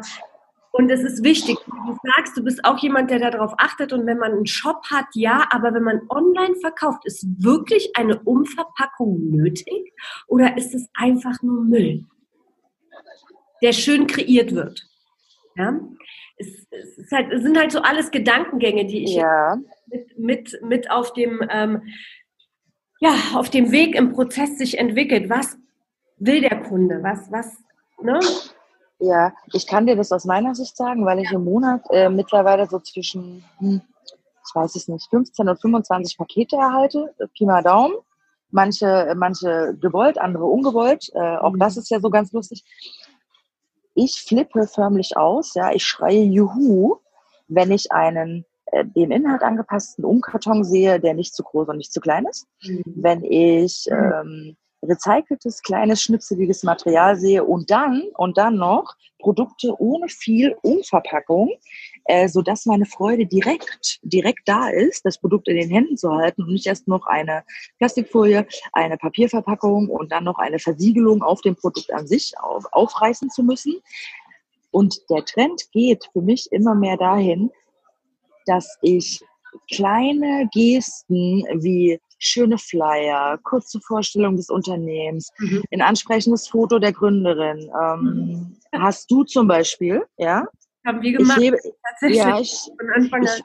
und 0.76 0.90
es 0.90 1.04
ist 1.04 1.24
wichtig, 1.24 1.56
du 1.68 1.98
sagst, 2.16 2.36
du 2.36 2.44
bist 2.44 2.66
auch 2.66 2.80
jemand, 2.80 3.12
der 3.12 3.20
darauf 3.20 3.54
achtet. 3.60 3.94
Und 3.94 4.08
wenn 4.08 4.18
man 4.18 4.32
einen 4.32 4.48
Shop 4.48 4.84
hat, 4.90 5.06
ja, 5.14 5.48
aber 5.52 5.72
wenn 5.76 5.84
man 5.84 6.02
online 6.10 6.56
verkauft, 6.56 7.06
ist 7.06 7.24
wirklich 7.38 7.96
eine 7.96 8.20
Umverpackung 8.24 9.30
nötig 9.30 9.94
oder 10.26 10.58
ist 10.58 10.74
es 10.74 10.90
einfach 10.96 11.44
nur 11.44 11.64
Müll, 11.64 12.06
der 13.62 13.72
schön 13.72 14.08
kreiert 14.08 14.56
wird? 14.56 14.84
Ja? 15.56 15.80
Es, 16.38 16.66
es, 16.72 17.12
halt, 17.12 17.32
es 17.32 17.44
sind 17.44 17.56
halt 17.56 17.72
so 17.72 17.80
alles 17.82 18.10
Gedankengänge, 18.10 18.88
die 18.88 19.04
ich 19.04 19.14
ja. 19.14 19.60
mit, 19.86 20.18
mit, 20.18 20.60
mit 20.64 20.90
auf 20.90 21.14
dem 21.14 21.48
ähm, 21.52 21.84
ja, 23.00 23.14
auf 23.36 23.52
dem 23.52 23.72
Weg 23.72 23.94
im 23.94 24.14
Prozess 24.14 24.58
sich 24.58 24.80
entwickelt. 24.80 25.30
Was 25.30 25.56
will 26.18 26.42
der 26.42 26.64
Kunde? 26.64 27.04
Was, 27.04 27.32
was, 27.32 27.62
ne? 28.02 28.20
Ja, 29.04 29.34
ich 29.52 29.68
kann 29.68 29.86
dir 29.86 29.98
das 29.98 30.14
aus 30.14 30.24
meiner 30.24 30.56
Sicht 30.56 30.78
sagen, 30.78 31.06
weil 31.06 31.20
ich 31.20 31.30
im 31.34 31.44
Monat 31.44 31.82
äh, 31.90 32.08
mittlerweile 32.08 32.68
so 32.68 32.80
zwischen, 32.80 33.44
hm, 33.58 33.82
ich 34.48 34.56
weiß 34.56 34.76
es 34.76 34.88
nicht, 34.88 35.10
15 35.10 35.50
und 35.50 35.60
25 35.60 36.18
Pakete 36.18 36.56
erhalte, 36.56 37.14
Pi 37.36 37.46
mal 37.46 37.62
Daumen. 37.62 37.96
Manche, 38.50 39.14
manche 39.18 39.76
gewollt, 39.82 40.18
andere 40.18 40.46
ungewollt. 40.46 41.12
Äh, 41.16 41.36
auch 41.38 41.52
mhm. 41.52 41.60
das 41.60 41.76
ist 41.76 41.90
ja 41.90 42.00
so 42.00 42.10
ganz 42.10 42.32
lustig. 42.32 42.64
Ich 43.94 44.22
flippe 44.22 44.68
förmlich 44.68 45.18
aus, 45.18 45.54
ja, 45.54 45.74
ich 45.74 45.86
schreie 45.86 46.24
Juhu, 46.24 46.96
wenn 47.50 47.72
ich 47.72 47.92
einen 47.92 48.46
äh, 48.68 48.86
dem 48.86 49.12
Inhalt 49.12 49.44
angepassten 49.44 50.06
Umkarton 50.06 50.64
sehe, 50.64 51.02
der 51.02 51.14
nicht 51.14 51.36
zu 51.36 51.44
groß 51.44 51.68
und 51.68 51.78
nicht 51.78 51.92
zu 51.92 52.00
klein 52.00 52.26
ist. 52.26 52.48
Mhm. 52.62 52.84
Wenn 52.86 53.24
ich 53.26 53.86
mhm. 53.92 53.98
ähm, 53.98 54.58
recyceltes, 54.88 55.62
kleines, 55.62 56.02
schnipseliges 56.02 56.64
Material 56.64 57.16
sehe 57.16 57.44
und 57.44 57.72
dann, 57.72 58.04
und 58.16 58.38
dann 58.38 58.56
noch 58.56 58.96
Produkte 59.20 59.74
ohne 59.80 60.10
viel 60.10 60.56
Umverpackung, 60.62 61.52
äh, 62.06 62.28
sodass 62.28 62.66
meine 62.66 62.86
Freude 62.86 63.26
direkt, 63.26 64.00
direkt 64.04 64.48
da 64.48 64.70
ist, 64.70 65.06
das 65.06 65.18
Produkt 65.18 65.48
in 65.48 65.56
den 65.56 65.70
Händen 65.70 65.98
zu 65.98 66.12
halten 66.12 66.44
und 66.44 66.52
nicht 66.52 66.68
erst 66.68 66.88
noch 66.88 67.06
eine 67.08 67.44
Plastikfolie, 67.80 68.46
eine 68.74 68.98
Papierverpackung 68.98 69.90
und 69.90 70.12
dann 70.12 70.26
noch 70.26 70.38
eine 70.38 70.60
Versiegelung 70.60 71.24
auf 71.24 71.42
dem 71.42 71.56
Produkt 71.56 71.92
an 71.94 72.06
sich 72.06 72.34
auf, 72.40 72.66
aufreißen 72.72 73.30
zu 73.30 73.44
müssen. 73.44 73.76
Und 74.72 75.00
der 75.10 75.24
Trend 75.24 75.72
geht 75.72 76.10
für 76.12 76.22
mich 76.22 76.52
immer 76.52 76.76
mehr 76.76 76.98
dahin, 76.98 77.52
dass 78.46 78.78
ich 78.82 79.24
kleine 79.72 80.50
Gesten 80.52 81.46
wie 81.62 82.00
schöne 82.24 82.58
Flyer, 82.58 83.38
kurze 83.44 83.80
Vorstellung 83.82 84.36
des 84.38 84.50
Unternehmens, 84.50 85.32
mhm. 85.40 85.64
ein 85.72 85.82
ansprechendes 85.82 86.48
Foto 86.48 86.80
der 86.80 86.94
Gründerin. 86.94 87.70
Ähm, 87.82 88.00
mhm. 88.02 88.58
Hast 88.72 89.12
du 89.12 89.24
zum 89.24 89.48
Beispiel, 89.48 90.04
ja? 90.18 90.48
Haben 90.86 91.02
wir 91.02 91.18
gemacht. 91.18 91.38
Ich 91.38 91.44
lebe, 91.44 91.58
tatsächlich. 91.84 92.18
Ja, 92.18 92.40
ich, 92.40 92.60
von 92.78 92.90
Anfang 92.96 93.22
an. 93.22 93.28
Ich, 93.28 93.44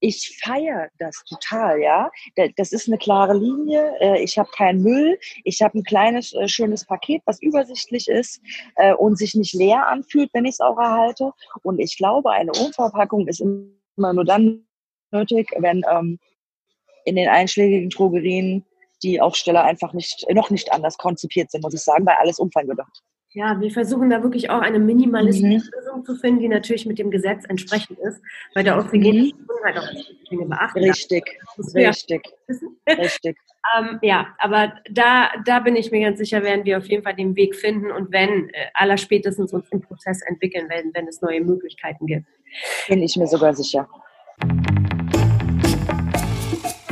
ich 0.00 0.38
feiere 0.42 0.88
das 0.98 1.24
total, 1.24 1.80
ja. 1.80 2.10
Das 2.56 2.72
ist 2.72 2.88
eine 2.88 2.98
klare 2.98 3.34
Linie. 3.34 3.94
Äh, 4.00 4.22
ich 4.22 4.38
habe 4.38 4.50
keinen 4.50 4.82
Müll. 4.82 5.18
Ich 5.44 5.62
habe 5.62 5.78
ein 5.78 5.84
kleines, 5.84 6.34
äh, 6.34 6.48
schönes 6.48 6.84
Paket, 6.84 7.22
was 7.26 7.40
übersichtlich 7.40 8.08
ist 8.08 8.40
äh, 8.76 8.94
und 8.94 9.16
sich 9.16 9.34
nicht 9.34 9.54
leer 9.54 9.86
anfühlt, 9.86 10.30
wenn 10.34 10.44
ich 10.44 10.52
es 10.52 10.60
auch 10.60 10.78
erhalte. 10.78 11.32
Und 11.62 11.78
ich 11.78 11.96
glaube, 11.96 12.30
eine 12.30 12.52
Umverpackung 12.52 13.28
ist 13.28 13.40
immer 13.40 14.12
nur 14.12 14.24
dann 14.24 14.66
nötig, 15.10 15.48
wenn 15.58 15.82
ähm, 15.90 16.18
in 17.04 17.16
den 17.16 17.28
einschlägigen 17.28 17.90
Drogerien 17.90 18.64
die 19.02 19.20
Aufsteller 19.20 19.64
einfach 19.64 19.92
nicht, 19.92 20.26
noch 20.32 20.50
nicht 20.50 20.72
anders 20.72 20.96
konzipiert 20.98 21.50
sind, 21.50 21.62
muss 21.62 21.74
ich 21.74 21.82
sagen, 21.82 22.06
weil 22.06 22.16
alles 22.18 22.38
umfanggedacht. 22.38 23.02
Ja, 23.36 23.60
wir 23.60 23.70
versuchen 23.72 24.10
da 24.10 24.22
wirklich 24.22 24.48
auch 24.48 24.60
eine 24.60 24.78
minimalistische 24.78 25.66
mhm. 25.66 25.72
Lösung 25.76 26.04
zu 26.04 26.14
finden, 26.14 26.38
die 26.38 26.48
natürlich 26.48 26.86
mit 26.86 27.00
dem 27.00 27.10
Gesetz 27.10 27.44
entsprechend 27.48 27.98
ist, 27.98 28.22
weil 28.54 28.62
der 28.62 28.78
Oxygen 28.78 29.24
mhm. 29.26 29.34
halt 29.64 29.76
auch 29.76 29.88
Dinge 30.30 30.46
beachten. 30.46 30.78
Richtig, 30.78 31.24
richtig, 31.74 32.22
richtig. 32.88 33.36
ähm, 33.76 33.98
ja, 34.02 34.28
aber 34.38 34.74
da, 34.88 35.30
da 35.44 35.58
bin 35.58 35.74
ich 35.74 35.90
mir 35.90 36.00
ganz 36.00 36.18
sicher, 36.18 36.44
werden 36.44 36.64
wir 36.64 36.78
auf 36.78 36.86
jeden 36.86 37.02
Fall 37.02 37.16
den 37.16 37.34
Weg 37.34 37.56
finden 37.56 37.90
und 37.90 38.12
wenn, 38.12 38.50
äh, 38.50 38.66
aller 38.72 38.96
spätestens 38.96 39.52
uns 39.52 39.68
im 39.72 39.80
Prozess 39.80 40.22
entwickeln 40.28 40.68
werden, 40.68 40.92
wenn 40.94 41.08
es 41.08 41.20
neue 41.20 41.40
Möglichkeiten 41.40 42.06
gibt. 42.06 42.26
Bin 42.86 43.02
ich 43.02 43.16
mir 43.16 43.26
sogar 43.26 43.52
sicher. 43.52 43.88